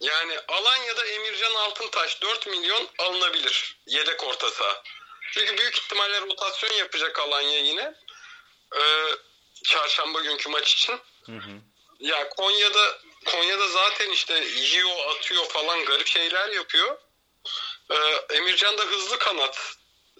Yani 0.00 0.38
Alanya'da 0.48 1.04
Emircan 1.06 1.54
Altıntaş 1.54 2.22
4 2.22 2.46
milyon 2.46 2.88
alınabilir. 2.98 3.76
Yedek 3.86 4.24
orta 4.24 4.50
saha. 4.50 4.82
Çünkü 5.32 5.58
büyük 5.58 5.76
ihtimalle 5.76 6.20
rotasyon 6.20 6.72
yapacak 6.72 7.18
Alanya 7.18 7.58
yine. 7.58 7.94
Ee, 8.76 9.04
çarşamba 9.64 10.20
günkü 10.20 10.48
maç 10.48 10.72
için. 10.72 10.98
Hı 11.26 11.32
hı. 11.32 11.50
Ya 12.00 12.28
Konya'da 12.28 12.98
Konya'da 13.26 13.68
zaten 13.68 14.10
işte 14.10 14.44
yiyor, 14.44 14.90
atıyor 15.16 15.44
falan 15.44 15.84
garip 15.84 16.06
şeyler 16.06 16.48
yapıyor. 16.48 16.98
Ee, 17.90 18.34
Emircan 18.34 18.78
da 18.78 18.82
hızlı 18.82 19.18
kanat. 19.18 19.76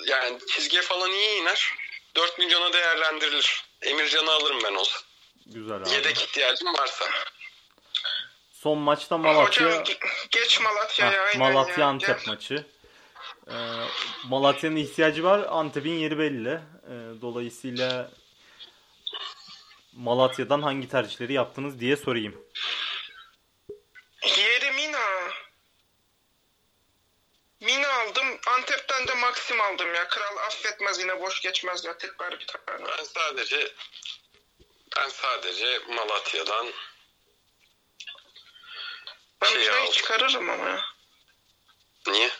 Yani 0.06 0.38
çizgiye 0.48 0.82
falan 0.82 1.10
iyi 1.10 1.40
iner. 1.42 1.74
4 2.16 2.38
milyona 2.38 2.72
değerlendirilir. 2.72 3.64
Emircan'ı 3.82 4.30
alırım 4.32 4.60
ben 4.64 4.74
olsa. 4.74 4.98
Güzel 5.46 5.76
abi. 5.76 5.90
Yedek 5.90 6.18
ihtiyacım 6.22 6.74
varsa. 6.74 7.04
Son 8.52 8.78
maçta 8.78 9.18
Malatya 9.18 9.66
Hocam 9.66 9.82
ge- 9.82 10.28
geç 10.30 10.60
Malatya'ya 10.60 11.22
aynen 11.22 11.38
Malatya 11.38 11.78
ya. 11.78 11.86
Antep 11.86 12.08
Gel. 12.24 12.26
maçı. 12.26 12.66
Ee, 13.48 13.54
Malatya'nın 14.24 14.76
ihtiyacı 14.76 15.24
var. 15.24 15.46
Antep'in 15.48 15.98
yeri 15.98 16.18
belli. 16.18 16.48
Ee, 16.50 17.20
dolayısıyla 17.22 18.10
Malatya'dan 19.92 20.62
hangi 20.62 20.88
tercihleri 20.88 21.32
yaptınız 21.32 21.80
diye 21.80 21.96
sorayım. 21.96 22.44
Yeri 24.38 24.70
Mina. 24.72 24.98
Mina 27.60 27.88
aldım. 27.92 28.26
Antep'ten 28.46 29.06
de 29.08 29.14
Maxim 29.14 29.60
aldım 29.60 29.94
ya. 29.94 30.08
Kral 30.08 30.36
geçmez 31.42 31.84
ya. 31.84 31.98
Tekrar 31.98 32.40
bir 32.40 32.46
tane. 32.46 32.84
Ben 32.98 33.04
sadece 33.04 33.72
ben 34.96 35.08
sadece 35.08 35.78
Malatya'dan 35.88 36.72
Ben 39.42 39.48
şey 39.48 39.70
aldım. 39.70 39.92
çıkarırım 39.92 40.50
ama 40.50 40.68
ya. 40.68 40.84
Niye? 42.06 42.30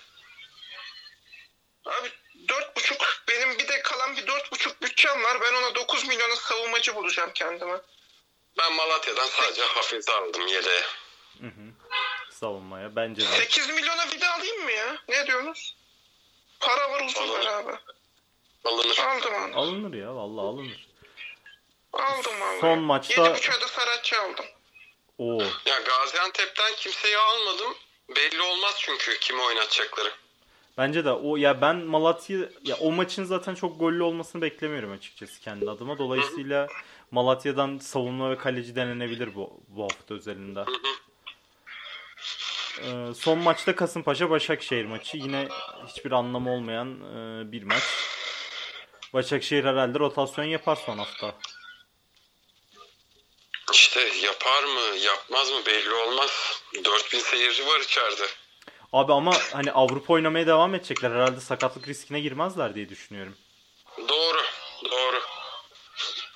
Abi 1.86 2.12
dört 2.48 2.76
buçuk 2.76 3.22
benim 3.28 3.58
bir 3.58 3.68
de 3.68 3.82
kalan 3.82 4.16
bir 4.16 4.26
dört 4.26 4.52
buçuk 4.52 4.82
bütçem 4.82 5.22
var. 5.22 5.40
Ben 5.40 5.54
ona 5.54 5.74
9 5.74 6.04
milyona 6.04 6.36
savunmacı 6.36 6.94
bulacağım 6.94 7.30
kendime. 7.34 7.78
Ben 8.58 8.72
Malatya'dan 8.72 9.26
sadece 9.26 9.62
Hafiz'i 9.62 10.12
aldım 10.12 10.46
yedeğe. 10.46 10.82
Hı 11.40 11.46
hı. 11.46 11.72
Savunmaya 12.30 12.96
bence 12.96 13.22
de. 13.22 13.26
8 13.36 13.68
milyona 13.68 14.12
bir 14.12 14.20
de 14.20 14.28
alayım 14.28 14.64
mı 14.64 14.72
ya? 14.72 14.98
Ne 15.08 15.26
diyorsunuz? 15.26 15.76
Para 16.60 16.90
var 16.90 17.00
uzun 17.04 17.28
var 17.28 17.46
abi. 17.46 17.72
Alınır. 18.64 18.98
Aldım 18.98 19.32
onu. 19.34 19.56
Alınır 19.60 19.94
ya 19.94 20.14
vallahi 20.16 20.44
alınır. 20.46 20.88
Aldım 21.92 22.40
vallahi. 22.40 22.60
Son 22.60 22.78
maçta- 22.78 23.22
7.5'a 23.22 23.60
da 23.60 23.68
Saratçı 23.68 24.16
aldım. 24.22 24.44
Oo. 25.18 25.42
Ya 25.42 25.78
Gaziantep'ten 25.86 26.74
kimseyi 26.76 27.18
almadım. 27.18 27.74
Belli 28.16 28.42
olmaz 28.42 28.74
çünkü 28.78 29.18
kimi 29.20 29.42
oynatacakları. 29.42 30.12
Bence 30.78 31.04
de 31.04 31.12
o 31.12 31.36
ya 31.36 31.60
ben 31.60 31.76
Malatya 31.76 32.38
ya 32.64 32.76
o 32.76 32.92
maçın 32.92 33.24
zaten 33.24 33.54
çok 33.54 33.80
gollü 33.80 34.02
olmasını 34.02 34.42
beklemiyorum 34.42 34.92
açıkçası 34.92 35.40
kendi 35.40 35.70
adıma. 35.70 35.98
Dolayısıyla 35.98 36.68
Malatya'dan 37.10 37.78
savunma 37.78 38.30
ve 38.30 38.38
kaleci 38.38 38.76
denenebilir 38.76 39.34
bu 39.34 39.60
bu 39.68 39.82
hafta 39.82 40.14
özelinde. 40.14 40.64
Ee, 42.82 43.14
son 43.14 43.38
maçta 43.38 43.76
Kasımpaşa 43.76 44.30
Başakşehir 44.30 44.84
maçı. 44.84 45.16
Yine 45.16 45.48
hiçbir 45.86 46.12
anlamı 46.12 46.52
olmayan 46.52 46.88
e, 47.00 47.52
bir 47.52 47.62
maç. 47.62 47.82
Başakşehir 49.14 49.64
herhalde 49.64 49.98
rotasyon 49.98 50.44
yapar 50.44 50.76
son 50.76 50.98
hafta. 50.98 51.34
İşte 53.72 54.00
yapar 54.00 54.64
mı 54.64 54.96
yapmaz 54.96 55.50
mı 55.50 55.66
belli 55.66 55.92
olmaz. 55.94 56.62
4000 56.84 57.18
seyirci 57.18 57.66
var 57.66 57.80
içeride. 57.80 58.26
Abi 58.92 59.12
ama 59.12 59.32
hani 59.52 59.72
Avrupa 59.72 60.12
oynamaya 60.12 60.46
devam 60.46 60.74
edecekler. 60.74 61.10
Herhalde 61.10 61.40
sakatlık 61.40 61.88
riskine 61.88 62.20
girmezler 62.20 62.74
diye 62.74 62.88
düşünüyorum. 62.88 63.36
Doğru. 64.08 64.42
Doğru. 64.90 65.20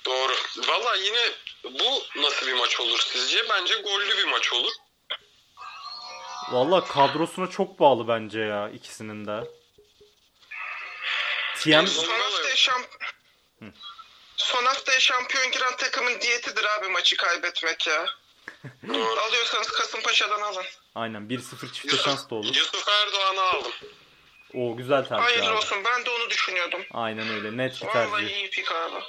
Doğru. 0.05 0.33
Valla 0.67 0.95
yine 0.95 1.31
bu 1.63 2.21
nasıl 2.21 2.47
bir 2.47 2.53
maç 2.53 2.79
olur 2.79 2.99
sizce? 2.99 3.49
Bence 3.49 3.73
gollü 3.75 4.17
bir 4.17 4.27
maç 4.31 4.53
olur. 4.53 4.71
Valla 6.51 6.83
kadrosuna 6.83 7.49
çok 7.49 7.79
bağlı 7.79 8.07
bence 8.07 8.39
ya 8.39 8.69
ikisinin 8.69 9.27
de. 9.27 9.43
TM 11.63 11.87
Son 11.87 12.19
haftaya 12.19 12.55
şamp... 12.55 12.87
Son 14.37 14.65
haftaya 14.65 14.99
şampiyon 14.99 15.51
giren 15.51 15.75
takımın 15.77 16.21
diyetidir 16.21 16.65
abi 16.65 16.87
maçı 16.87 17.17
kaybetmek 17.17 17.87
ya. 17.87 18.05
Doğru. 18.87 19.19
Alıyorsanız 19.19 19.67
Kasımpaşa'dan 19.71 20.41
alın. 20.41 20.65
aynen 20.95 21.21
1-0 21.21 21.71
çifte 21.73 21.97
şans 21.97 22.29
da 22.29 22.35
olur. 22.35 22.55
Yusuf 22.55 22.87
Erdoğan'ı 22.87 23.41
aldım. 23.41 23.71
O 24.53 24.77
güzel 24.77 25.05
tercih 25.05 25.23
Hayırlı 25.25 25.49
abi. 25.49 25.57
olsun 25.57 25.83
ben 25.85 26.05
de 26.05 26.09
onu 26.09 26.29
düşünüyordum. 26.29 26.85
Aynen 26.91 27.29
öyle 27.29 27.57
net 27.57 27.81
bir 27.81 27.87
Vallahi 27.87 28.11
tercih. 28.21 28.35
iyi 28.35 28.49
pik 28.49 28.71
abi. 28.71 28.93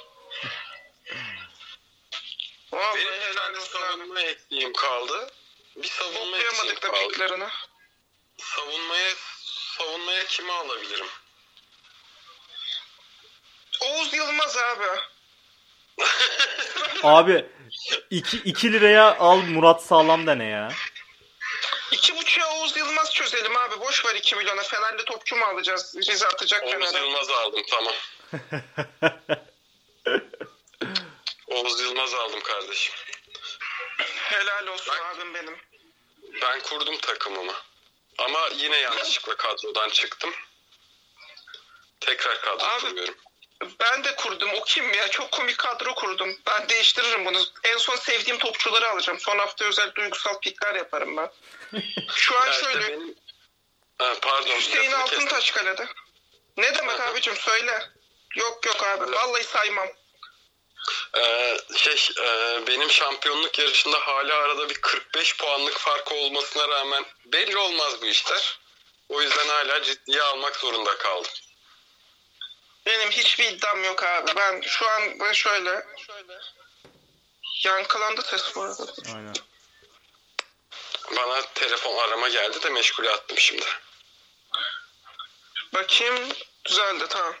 Vallahi 2.73 2.95
Benim 2.95 3.11
bir 3.31 3.35
tane 3.35 3.59
savunma 3.59 4.21
eksiğim 4.21 4.73
kaldı. 4.73 5.29
Bir 5.75 5.87
savunma 5.87 6.37
eksiğim 6.37 6.51
Toplayamadık 6.51 6.83
da 6.83 6.91
kaldı. 6.91 7.07
piklerini. 7.09 7.47
Savunmaya 8.37 9.13
savunmaya 9.77 10.25
kimi 10.25 10.51
alabilirim? 10.51 11.07
Oğuz 13.81 14.13
Yılmaz 14.13 14.57
abi. 14.57 14.83
Abi 17.03 17.45
2 18.09 18.37
2 18.37 18.73
liraya 18.73 19.17
al 19.17 19.37
Murat 19.37 19.83
Sağlam 19.83 20.27
dene 20.27 20.45
ya. 20.45 20.71
İki 21.91 22.15
buçuğa 22.17 22.53
Oğuz 22.59 22.77
Yılmaz 22.77 23.13
çözelim 23.13 23.57
abi. 23.57 23.79
Boş 23.79 24.05
ver 24.05 24.15
2 24.15 24.35
milyona. 24.35 24.61
Fenerli 24.63 25.05
topçu 25.05 25.35
mu 25.35 25.45
alacağız? 25.45 25.95
Rize 26.07 26.27
atacak 26.27 26.63
Oğuz 26.63 26.71
Fener'e. 26.71 26.97
Yılmaz 27.05 27.29
aldım 27.29 27.63
tamam. 27.69 27.93
Oğuz 31.47 31.79
Yılmaz 31.81 32.13
aldım 32.13 32.39
kardeşim. 32.43 32.95
Helal 34.15 34.67
olsun 34.67 34.87
Bak. 34.93 35.15
abim 35.15 35.33
benim. 35.33 35.57
Ben 36.41 36.59
kurdum 36.61 36.97
takımımı. 36.97 37.53
Ama 38.17 38.39
yine 38.55 38.77
yanlışlıkla 38.77 39.35
kadrodan 39.37 39.89
çıktım. 39.89 40.33
Tekrar 41.99 42.41
kadro 42.41 42.65
Abi- 42.65 42.81
kuruyorum. 42.81 43.15
Ben 43.79 44.03
de 44.03 44.15
kurdum. 44.15 44.49
O 44.53 44.63
kim 44.63 44.93
ya? 44.93 45.07
Çok 45.07 45.31
komik 45.31 45.57
kadro 45.57 45.95
kurdum. 45.95 46.37
Ben 46.47 46.69
değiştiririm 46.69 47.25
bunu. 47.25 47.41
En 47.63 47.77
son 47.77 47.95
sevdiğim 47.95 48.39
topçuları 48.39 48.89
alacağım. 48.89 49.19
Son 49.19 49.39
hafta 49.39 49.65
özel 49.65 49.95
duygusal 49.95 50.39
pikler 50.39 50.75
yaparım 50.75 51.17
ben. 51.17 51.31
Şu 52.15 52.41
an 52.41 52.51
şöyle. 52.51 52.87
benim... 52.87 53.15
Ha, 53.97 54.13
pardon. 54.21 54.55
Hüseyin. 54.55 54.91
Altıntaş 54.91 55.51
kalede. 55.51 55.87
Ne 56.57 56.75
demek 56.75 57.01
abicim 57.01 57.35
söyle. 57.35 57.89
Yok 58.35 58.65
yok 58.65 58.83
abi. 58.83 59.11
Vallahi 59.11 59.43
saymam. 59.43 59.87
Ee, 61.17 61.57
şey, 61.75 62.09
e, 62.19 62.59
benim 62.67 62.91
şampiyonluk 62.91 63.59
yarışında 63.59 63.97
hala 64.07 64.35
arada 64.37 64.69
bir 64.69 64.81
45 64.81 65.37
puanlık 65.37 65.77
fark 65.77 66.11
olmasına 66.11 66.67
rağmen 66.67 67.05
belli 67.25 67.57
olmaz 67.57 68.01
bu 68.01 68.05
işler. 68.05 68.59
O 69.09 69.21
yüzden 69.21 69.47
hala 69.47 69.83
ciddiye 69.83 70.21
almak 70.21 70.55
zorunda 70.55 70.97
kaldım. 70.97 71.31
Benim 72.85 73.11
hiçbir 73.11 73.51
iddiam 73.51 73.83
yok 73.83 74.03
abi. 74.03 74.31
Ben 74.35 74.61
şu 74.61 74.89
an 74.89 75.19
ben 75.19 75.33
şöyle. 75.33 75.85
Yankılandı 77.63 78.21
ses 78.21 78.55
bu 78.55 78.61
arada. 78.61 78.85
Aynen. 79.15 79.33
Bana 81.15 81.41
telefon 81.41 81.97
arama 81.97 82.29
geldi 82.29 82.63
de 82.63 82.69
meşgule 82.69 83.09
attım 83.09 83.37
şimdi. 83.37 83.65
Bakayım. 85.73 86.29
Düzeldi 86.65 87.05
tamam. 87.09 87.35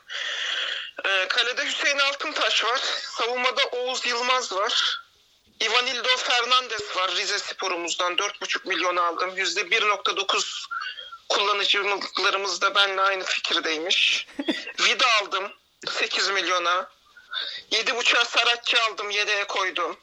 Ee, 1.05 1.27
kalede 1.27 1.65
Hüseyin 1.65 1.99
Altıntaş 1.99 2.63
var. 2.63 2.77
Savunmada 3.01 3.65
Oğuz 3.67 4.05
Yılmaz 4.05 4.51
var. 4.51 5.01
Ivanildo 5.61 6.17
Fernandez 6.17 6.95
var 6.95 7.11
Rize 7.11 7.39
Spor'umuzdan. 7.39 8.15
4,5 8.15 8.67
milyon 8.67 8.95
aldım. 8.95 9.37
%1.9 9.37 10.67
kullanıcılarımız 11.29 12.61
da 12.61 12.75
benimle 12.75 13.01
aynı 13.01 13.23
fikirdeymiş. 13.23 14.27
Vida 14.79 15.05
aldım 15.21 15.53
8 15.89 16.29
milyona. 16.29 16.89
7.5'a 17.71 18.25
Saratçı 18.25 18.81
aldım 18.83 19.09
yedeğe 19.09 19.47
koydum. 19.47 19.97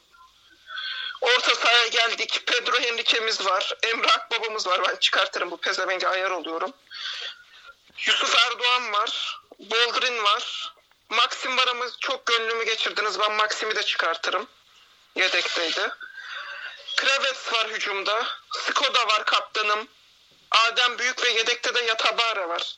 Orta 1.21 1.55
sahaya 1.55 1.87
geldik. 1.87 2.43
Pedro 2.47 2.79
Henrique'miz 2.79 3.45
var. 3.45 3.73
Emre 3.83 4.07
Akbaba'mız 4.07 4.67
var. 4.67 4.81
Ben 4.87 4.95
çıkartırım 4.95 5.51
bu 5.51 5.57
pezevenge 5.57 6.07
ayar 6.07 6.31
oluyorum. 6.31 6.73
Yusuf 8.05 8.35
Erdoğan 8.35 8.93
var. 8.93 9.39
Boldrin 9.59 10.23
var. 10.23 10.73
Maxim 11.09 11.57
var 11.57 11.67
ama 11.67 11.85
çok 11.99 12.25
gönlümü 12.25 12.65
geçirdiniz. 12.65 13.19
Ben 13.19 13.31
Maxim'i 13.31 13.75
de 13.75 13.83
çıkartırım. 13.83 14.47
Yedekteydi. 15.15 15.89
Kravets 16.95 17.53
var 17.53 17.67
hücumda. 17.67 18.27
Skoda 18.51 19.07
var 19.07 19.25
kaptanım. 19.25 19.87
Adem 20.53 20.97
Büyük 20.99 21.23
ve 21.25 21.29
yedekte 21.29 21.75
de 21.75 21.81
Yatabara 21.81 22.49
var. 22.49 22.75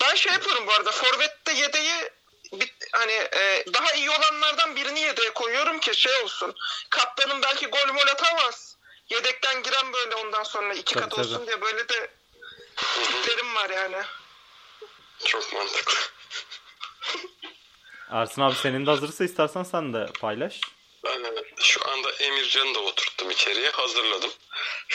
Ben 0.00 0.14
şey 0.14 0.32
yapıyorum 0.32 0.66
bu 0.66 0.72
arada. 0.72 0.90
Forvet'te 0.92 1.52
yedeği 1.52 2.10
bir, 2.52 2.72
hani 2.92 3.12
e, 3.12 3.64
daha 3.74 3.92
iyi 3.92 4.10
olanlardan 4.10 4.76
birini 4.76 5.00
yedeğe 5.00 5.30
koyuyorum 5.30 5.80
ki 5.80 6.00
şey 6.00 6.22
olsun. 6.22 6.54
Kaptanım 6.90 7.42
belki 7.42 7.66
gol 7.66 7.92
mol 7.92 8.06
atamaz. 8.12 8.76
Yedekten 9.08 9.62
giren 9.62 9.92
böyle 9.92 10.14
ondan 10.14 10.42
sonra 10.42 10.74
iki 10.74 10.94
Tabii, 10.94 11.02
kat 11.04 11.10
tabii. 11.10 11.26
olsun 11.26 11.46
diye 11.46 11.60
böyle 11.60 11.88
de 11.88 12.10
tiplerim 12.84 13.54
var 13.54 13.70
yani. 13.70 14.02
Çok 15.24 15.52
mantıklı. 15.52 15.94
Ersin 18.10 18.42
abi 18.42 18.54
senin 18.54 18.86
de 18.86 18.90
hazırsa 18.90 19.24
istersen 19.24 19.62
sen 19.62 19.94
de 19.94 20.06
paylaş. 20.20 20.60
Şu 21.62 21.90
anda 21.90 22.12
Emircan'ı 22.12 22.74
da 22.74 22.80
oturttum 22.80 23.30
içeriye. 23.30 23.70
Hazırladım. 23.70 24.30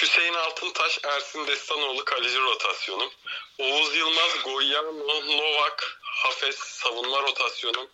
Hüseyin 0.01 0.33
Altıntaş, 0.33 0.99
Ersin 1.03 1.47
Destanoğlu 1.47 2.05
kaleci 2.05 2.39
rotasyonum. 2.39 3.11
Oğuz 3.57 3.95
Yılmaz, 3.95 4.43
Goyano, 4.43 5.37
Novak, 5.37 5.99
Hafez 6.01 6.55
savunma 6.55 7.21
rotasyonum. 7.21 7.87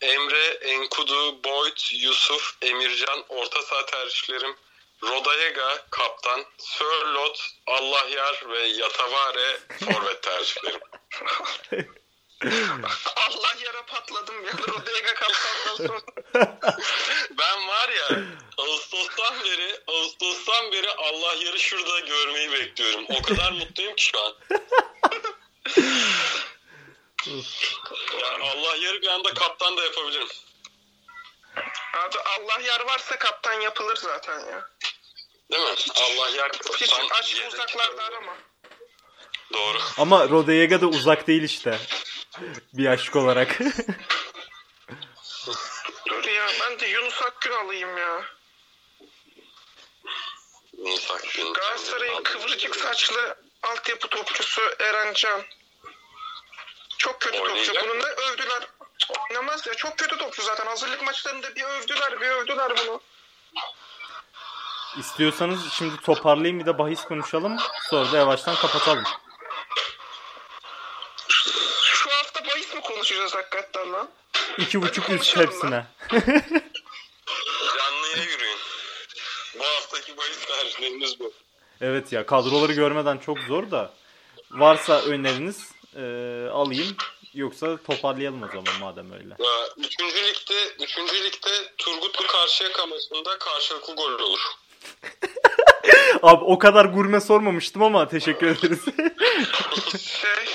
Emre, 0.00 0.44
Enkudu, 0.44 1.44
Boyd, 1.44 1.78
Yusuf, 1.92 2.56
Emircan 2.62 3.24
orta 3.28 3.62
saha 3.62 3.86
tercihlerim. 3.86 4.56
Rodayega 5.02 5.86
kaptan, 5.90 6.44
Sörlot, 6.58 7.48
Allahyar 7.66 8.42
ve 8.48 8.58
Yatavare 8.58 9.58
forvet 9.84 10.22
tercihlerim. 10.22 10.80
Allah 13.16 13.54
yara 13.64 13.86
patladım 13.86 14.44
ya. 14.46 14.52
Rodega 14.68 15.14
kaptandan 15.14 15.76
sonra. 15.86 16.00
Ben 17.38 17.68
var 17.68 17.88
ya 17.88 18.22
Ağustos'tan 18.58 19.44
beri 19.44 19.80
Ağustos'tan 19.86 20.72
beri 20.72 20.90
Allah 20.90 21.34
yarı 21.34 21.58
şurada 21.58 22.00
görmeyi 22.00 22.52
bekliyorum. 22.52 23.04
O 23.08 23.22
kadar 23.22 23.52
mutluyum 23.52 23.94
ki 23.96 24.04
şu 24.04 24.20
an. 24.20 24.34
Yani 28.22 28.44
Allah 28.44 28.76
yarı 28.76 29.02
bir 29.02 29.06
anda 29.08 29.34
kaptan 29.34 29.76
da 29.76 29.84
yapabilirim. 29.84 30.28
Abi 31.94 32.16
Allah 32.18 32.60
yar 32.60 32.80
varsa 32.80 33.18
kaptan 33.18 33.60
yapılır 33.60 33.96
zaten 33.96 34.40
ya. 34.40 34.68
Değil 35.52 35.62
mi? 35.62 35.74
Allah 35.96 36.28
yer 36.28 36.50
Hiç 36.80 36.90
kaptan. 36.90 37.18
aşk 37.20 37.44
uzaklarda 37.52 38.02
arama. 38.04 38.36
Doğru. 39.52 39.78
Ama 39.98 40.28
Rodayega 40.28 40.80
da 40.80 40.86
uzak 40.86 41.26
değil 41.26 41.42
işte. 41.42 41.78
Bir 42.72 42.86
aşk 42.86 43.16
olarak. 43.16 43.58
Dur 46.08 46.24
ya 46.24 46.46
ben 46.60 46.80
de 46.80 46.86
Yunus 46.86 47.22
Akgün 47.22 47.52
alayım 47.52 47.98
ya. 47.98 48.24
Yunus 50.72 51.10
Akgün. 51.10 51.52
Galatasaray'ın 51.52 52.22
kıvırcık 52.22 52.76
saçlı 52.76 53.36
altyapı 53.62 54.08
topçusu 54.08 54.62
Eren 54.80 55.12
Can. 55.12 55.42
Çok 56.98 57.20
kötü 57.20 57.38
topçu. 57.38 57.52
Oynayacak 57.52 57.84
Bunu 57.84 57.98
ne 57.98 58.04
övdüler? 58.04 58.68
Oynamaz 59.08 59.66
ya. 59.66 59.74
Çok 59.74 59.98
kötü 59.98 60.18
topçu 60.18 60.42
zaten. 60.42 60.66
Hazırlık 60.66 61.02
maçlarında 61.02 61.56
bir 61.56 61.64
övdüler, 61.64 62.20
bir 62.20 62.26
övdüler 62.26 62.72
bunu. 62.76 63.00
İstiyorsanız 64.98 65.72
şimdi 65.72 66.00
toparlayayım 66.00 66.60
bir 66.60 66.66
de 66.66 66.78
bahis 66.78 67.04
konuşalım. 67.04 67.56
Sonra 67.90 68.12
da 68.12 68.16
yavaştan 68.16 68.54
kapatalım. 68.56 69.04
Şu 71.80 72.10
hafta 72.10 72.44
bahis 72.44 72.74
mi 72.74 72.80
konuşacağız 72.80 73.34
hakikaten 73.34 73.92
lan? 73.92 74.10
İki 74.58 74.82
buçuk 74.82 75.06
konuşalım 75.06 75.46
hepsine. 75.46 75.86
Canlıya 77.78 78.24
yürüyün. 78.24 78.58
Bu 79.58 79.64
haftaki 79.64 80.16
bahis 80.16 80.44
tercihlerimiz 80.46 81.20
bu. 81.20 81.32
evet 81.80 82.12
ya 82.12 82.26
kadroları 82.26 82.72
görmeden 82.72 83.18
çok 83.18 83.38
zor 83.38 83.70
da. 83.70 83.94
Varsa 84.50 85.00
öneriniz 85.00 85.72
e, 85.96 86.02
alayım. 86.52 86.96
Yoksa 87.34 87.76
toparlayalım 87.76 88.42
o 88.42 88.46
zaman 88.46 88.80
madem 88.80 89.12
öyle. 89.12 89.34
Ee, 89.40 89.80
Üçüncü 89.80 90.16
ligde, 90.16 90.84
üçüncü 90.84 91.24
ligde 91.24 91.72
Turgutlu 91.78 92.26
Karşıyaka 92.26 92.86
maçında 92.86 93.38
karşılıklı 93.38 93.94
gol 93.94 94.12
olur. 94.12 94.40
Abi 96.22 96.44
o 96.44 96.58
kadar 96.58 96.84
gurme 96.84 97.20
sormamıştım 97.20 97.82
ama 97.82 98.08
teşekkür 98.08 98.46
ederiz. 98.46 98.84
Şey... 100.00 100.46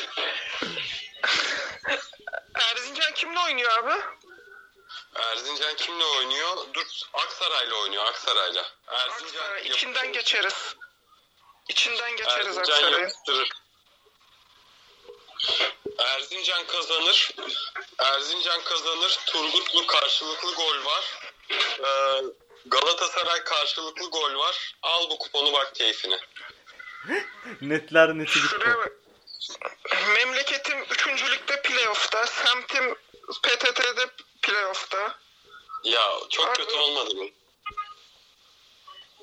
oynuyor 3.51 3.71
abi? 3.71 4.01
Erzincan 5.15 5.75
kimle 5.75 6.05
oynuyor? 6.05 6.57
Dur 6.73 6.85
Aksaray'la 7.13 7.75
oynuyor 7.75 8.05
Aksaray'la. 8.05 8.65
Erzincan 8.87 9.25
Aksaray, 9.25 9.49
yapıştırır. 9.49 9.75
içinden 9.75 10.13
geçeriz. 10.13 10.75
İçinden 11.69 12.15
geçeriz 12.15 12.57
Erzincan 12.57 12.73
Aksaray'ın. 12.73 12.99
yapıştırır. 12.99 13.49
Erzincan 15.97 16.65
kazanır. 16.67 17.31
Erzincan 17.99 18.63
kazanır. 18.63 19.19
Turgutlu 19.25 19.87
karşılıklı 19.87 20.53
gol 20.55 20.85
var. 20.85 21.19
Ee, 21.85 22.21
Galatasaray 22.65 23.43
karşılıklı 23.43 24.09
gol 24.09 24.35
var. 24.35 24.75
Al 24.81 25.09
bu 25.09 25.17
kuponu 25.17 25.53
bak 25.53 25.75
keyfine. 25.75 26.19
Netler 27.61 28.09
neti 28.09 28.43
bitti. 28.43 28.69
Memleketim 30.13 30.83
3. 30.83 31.07
ligde 31.07 31.61
playoff'ta. 31.61 32.27
Semtim 32.27 32.95
PTT'de 33.43 34.09
playoff'ta. 34.41 35.15
Ya 35.83 36.11
çok 36.29 36.47
Abi. 36.47 36.53
kötü 36.57 36.77
olmadı 36.77 37.15
mı? 37.15 37.25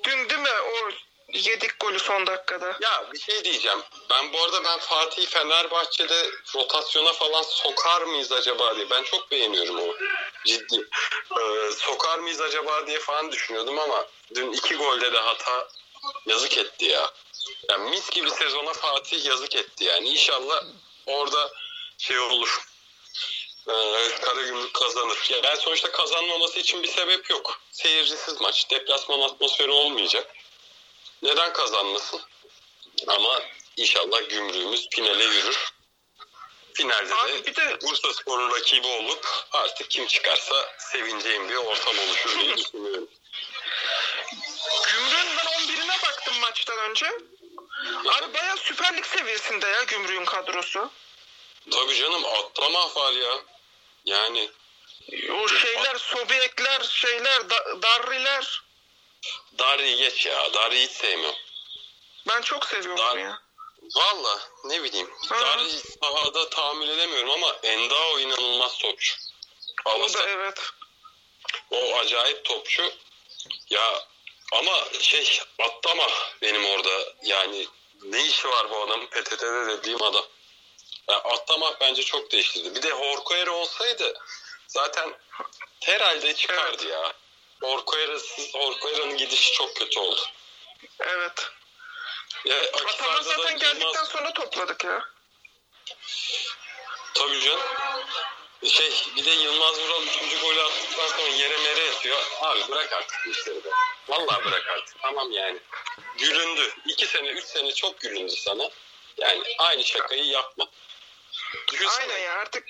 Dün 0.03 0.29
değil 0.29 0.41
mi 0.41 0.49
o 0.49 0.89
yedik 1.33 1.79
golü 1.79 1.99
son 1.99 2.27
dakikada? 2.27 2.77
Ya 2.81 3.05
bir 3.13 3.19
şey 3.19 3.43
diyeceğim. 3.43 3.79
Ben 4.09 4.33
bu 4.33 4.43
arada 4.43 4.63
ben 4.63 4.79
Fatih 4.79 5.27
Fenerbahçe'de 5.27 6.31
rotasyona 6.55 7.13
falan 7.13 7.41
sokar 7.41 8.01
mıyız 8.01 8.31
acaba 8.31 8.75
diye. 8.75 8.89
Ben 8.89 9.03
çok 9.03 9.31
beğeniyorum 9.31 9.79
o. 9.79 9.95
Ciddi. 10.45 10.87
Ee, 11.39 11.71
sokar 11.71 12.19
mıyız 12.19 12.41
acaba 12.41 12.87
diye 12.87 12.99
falan 12.99 13.31
düşünüyordum 13.31 13.79
ama 13.79 14.05
dün 14.35 14.51
iki 14.51 14.75
golde 14.75 15.13
de 15.13 15.17
hata 15.17 15.67
yazık 16.25 16.57
etti 16.57 16.85
ya. 16.85 17.11
Yani 17.69 17.89
mis 17.89 18.09
gibi 18.09 18.29
sezona 18.29 18.73
Fatih 18.73 19.25
yazık 19.25 19.55
etti 19.55 19.83
yani. 19.83 20.09
İnşallah 20.09 20.63
orada 21.05 21.51
şey 21.97 22.19
olur. 22.19 22.68
Ee, 23.67 24.19
Karagümrük 24.21 24.73
kazanır. 24.73 25.27
Ya 25.29 25.43
ben 25.43 25.55
sonuçta 25.55 25.91
kazanmaması 25.91 26.59
için 26.59 26.83
bir 26.83 26.87
sebep 26.87 27.29
yok. 27.29 27.61
Seyircisiz 27.71 28.41
maç. 28.41 28.69
Deplasman 28.71 29.19
atmosferi 29.19 29.71
olmayacak. 29.71 30.35
Neden 31.21 31.53
kazanmasın? 31.53 32.21
Ama 33.07 33.41
inşallah 33.77 34.29
gümrüğümüz 34.29 34.87
finale 34.89 35.23
yürür. 35.23 35.73
Finalde 36.73 37.15
Abi 37.15 37.31
de 37.31 37.45
bir 37.45 37.55
de 37.55 37.81
Bursa 37.81 38.13
Spor'un 38.13 38.51
rakibi 38.51 38.87
olup 38.87 39.27
artık 39.51 39.89
kim 39.89 40.07
çıkarsa 40.07 40.75
sevineceğim 40.77 41.49
bir 41.49 41.55
ortam 41.55 41.99
oluşur 41.99 42.39
diye 42.39 42.57
düşünüyorum. 42.57 43.09
Gümrük'ün 44.87 45.37
ben 45.37 45.45
11'ine 45.45 46.03
baktım 46.03 46.39
maçtan 46.41 46.77
önce. 46.77 47.05
Abi 47.85 48.33
bayağı 48.33 48.57
Süper 48.57 48.97
Lig 48.97 49.05
seviyesinde 49.05 49.67
ya 49.67 49.83
Gümrük'ün 49.83 50.25
kadrosu. 50.25 50.91
Tabii 51.71 51.95
canım 51.95 52.25
atlama 52.25 52.95
var 52.95 53.13
ya. 53.13 53.39
Yani 54.05 54.51
O 55.43 55.47
şeyler, 55.47 55.95
Sobiekler, 55.95 56.81
şeyler, 56.83 57.49
da, 57.49 57.81
Darriler. 57.81 58.61
Dari 59.59 59.95
geç 59.95 60.25
ya. 60.25 60.53
Dari 60.53 60.81
hiç 60.83 60.91
sevmiyorum. 60.91 61.39
Ben 62.27 62.41
çok 62.41 62.65
seviyorum 62.65 62.97
Dar- 62.97 63.17
ya. 63.17 63.41
Valla 63.95 64.39
ne 64.63 64.83
bileyim. 64.83 65.11
Hı. 65.29 65.41
Dari 65.41 65.69
sahada 65.69 66.49
tahammül 66.49 66.89
edemiyorum 66.89 67.31
ama 67.31 67.55
Endao 67.63 68.19
inanılmaz 68.19 68.77
topçu. 68.77 69.15
O 69.85 70.13
da 70.13 70.29
evet. 70.29 70.59
O 71.71 71.97
acayip 71.97 72.45
topçu. 72.45 72.91
Ya 73.69 74.03
ama 74.51 74.85
şey 74.99 75.39
atlama 75.59 76.07
benim 76.41 76.65
orada 76.65 77.13
yani 77.23 77.67
ne 78.03 78.25
işi 78.25 78.47
var 78.47 78.69
bu 78.69 78.77
adamın 78.83 79.07
PTT'de 79.07 79.67
dediğim 79.67 80.03
adam. 80.03 80.25
Yani 81.09 81.21
atlamak 81.21 81.81
bence 81.81 82.03
çok 82.03 82.31
değiştirdi. 82.31 82.75
Bir 82.75 82.81
de 82.81 82.91
Horkoyer 82.91 83.47
olsaydı 83.47 84.19
zaten 84.67 85.13
herhalde 85.83 86.35
çıkardı 86.35 86.87
ya. 86.87 87.13
Horkoyer'sız 87.61 88.53
Horkoyer'ın 88.55 89.17
gidişi 89.17 89.53
çok 89.53 89.75
kötü 89.75 89.99
oldu. 89.99 90.21
Evet. 90.99 91.47
Ya, 92.45 92.57
Ataman 92.73 93.21
zaten 93.21 93.57
geldikten 93.57 93.87
Yılmaz- 93.87 94.09
sonra 94.09 94.33
topladık 94.33 94.83
ya. 94.83 95.05
Tabii 97.13 97.41
canım. 97.41 97.59
Şey 98.63 98.91
bir 99.15 99.25
de 99.25 99.29
Yılmaz 99.29 99.79
Vural 99.79 100.03
3. 100.03 100.41
golü 100.41 100.61
attıktan 100.61 101.07
sonra 101.07 101.27
yere 101.27 101.57
mere 101.57 101.83
yatıyor. 101.85 102.17
Abi 102.41 102.59
bırak 102.69 102.93
artık 102.93 103.19
bu 103.25 103.29
işleri 103.29 103.63
be. 103.63 103.69
Vallahi 104.09 104.45
bırak 104.45 104.67
artık. 104.67 105.01
Tamam 105.01 105.31
yani. 105.31 105.59
Gülündü. 106.17 106.73
2 106.85 107.05
sene 107.07 107.29
3 107.29 107.43
sene 107.43 107.73
çok 107.73 107.99
gülündü 107.99 108.31
sana. 108.31 108.69
Yani 109.17 109.43
aynı 109.57 109.83
şakayı 109.83 110.25
yapma. 110.25 110.67
Düşünsene, 111.71 112.13
Aynen 112.13 112.17
ya 112.17 112.33
artık 112.33 112.63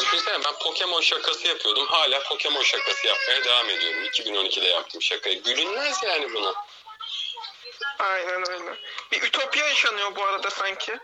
düşünsene 0.00 0.44
ben 0.44 0.58
Pokemon 0.58 1.00
şakası 1.00 1.48
yapıyordum. 1.48 1.86
Hala 1.86 2.22
Pokemon 2.22 2.62
şakası 2.62 3.06
yapmaya 3.06 3.44
devam 3.44 3.70
ediyorum. 3.70 4.04
2012'de 4.04 4.66
yaptım 4.66 5.02
şakayı. 5.02 5.42
Gülünmez 5.42 6.02
yani 6.02 6.34
buna. 6.34 6.54
aynen 7.98 8.50
öyle. 8.50 8.78
Bir 9.12 9.22
ütopya 9.22 9.66
yaşanıyor 9.66 10.16
bu 10.16 10.24
arada 10.24 10.50
sanki. 10.50 10.92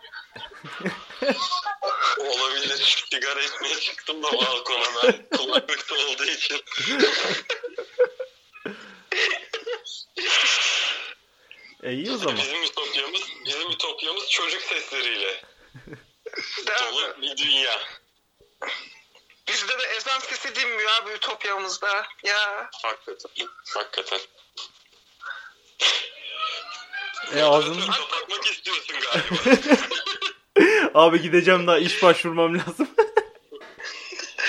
Olabilir. 2.19 3.05
Sigara 3.11 3.43
içmeye 3.43 3.81
çıktım 3.81 4.23
da 4.23 4.33
balkona 4.33 4.87
ben. 5.03 5.39
Kulaklıkta 5.39 5.95
olduğu 5.95 6.25
için. 6.25 6.65
E 11.83 11.93
iyi 11.93 12.13
o 12.13 12.17
zaman. 12.17 12.37
Bizim 12.37 12.63
ütopyamız, 12.63 13.23
bizim 13.45 13.71
ütopyamız 13.71 14.31
çocuk 14.31 14.63
sesleriyle? 14.63 15.43
Dolu 16.67 17.23
bir 17.23 17.37
dünya. 17.37 17.81
Bizde 19.49 19.79
de 19.79 19.83
ezan 19.97 20.19
sesi 20.19 20.55
dinmiyor 20.55 20.91
abi 21.03 21.11
ütopyamızda. 21.11 22.07
Ya 22.25 22.71
Hakikaten. 22.83 23.49
Hakikaten. 23.75 24.21
E 27.37 27.43
ağzını... 27.43 27.87
kapatmak 27.87 28.47
istiyorsun 28.47 28.97
galiba. 29.01 29.77
Abi 30.95 31.23
gideceğim 31.23 31.67
daha 31.67 31.79
iş 31.79 32.03
başvurmam 32.03 32.59
lazım. 32.59 32.89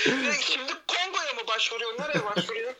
Şimdi 0.04 0.74
Kongo'ya 0.88 1.34
mı 1.34 1.48
başvuruyor? 1.48 2.00
Nereye 2.00 2.26
başvuruyor? 2.26 2.74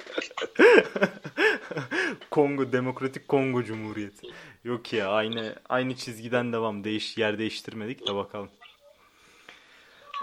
Kongo 2.32 2.72
Demokratik 2.72 3.28
Kongo 3.28 3.64
Cumhuriyeti. 3.64 4.28
Yok 4.64 4.94
ya 4.94 5.10
aynı 5.10 5.56
aynı 5.70 5.96
çizgiden 5.96 6.54
devam. 6.54 6.84
Değiş 6.84 7.18
yer 7.18 7.40
değiştirmedik 7.40 8.08
de 8.08 8.16
bakalım. 8.16 8.52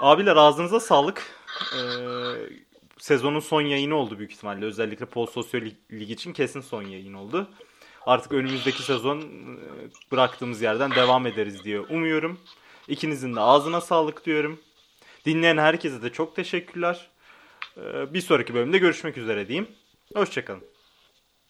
Abiler 0.00 0.36
ağzınıza 0.36 0.80
sağlık. 0.80 1.22
Ee, 1.74 1.78
sezonun 2.98 3.40
son 3.40 3.60
yayını 3.60 3.94
oldu 3.96 4.18
büyük 4.18 4.32
ihtimalle. 4.32 4.64
Özellikle 4.64 5.06
Pol 5.06 5.26
Sosyo 5.26 5.60
Lig- 5.60 6.12
için 6.12 6.32
kesin 6.32 6.60
son 6.60 6.82
yayın 6.82 7.14
oldu. 7.14 7.50
Artık 8.06 8.32
önümüzdeki 8.32 8.82
sezon 8.82 9.20
e, 9.20 9.24
bıraktığımız 10.12 10.62
yerden 10.62 10.90
devam 10.90 11.26
ederiz 11.26 11.64
diye 11.64 11.80
umuyorum. 11.80 12.40
İkinizin 12.88 13.36
de 13.36 13.40
ağzına 13.40 13.80
sağlık 13.80 14.24
diyorum. 14.24 14.60
Dinleyen 15.24 15.58
herkese 15.58 16.02
de 16.02 16.12
çok 16.12 16.36
teşekkürler. 16.36 17.10
Ee, 17.76 18.14
bir 18.14 18.20
sonraki 18.20 18.54
bölümde 18.54 18.78
görüşmek 18.78 19.18
üzere 19.18 19.48
diyeyim. 19.48 19.68
Hoşçakalın. 20.14 20.64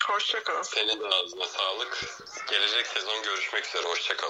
Hoşçakalın. 0.08 0.62
Senin 0.62 1.00
de 1.00 1.06
ağzına 1.06 1.44
sağlık. 1.44 2.04
Gelecek 2.50 2.86
sezon 2.86 3.22
görüşmek 3.24 3.66
üzere. 3.66 3.82
Hoşçakal. 3.82 4.28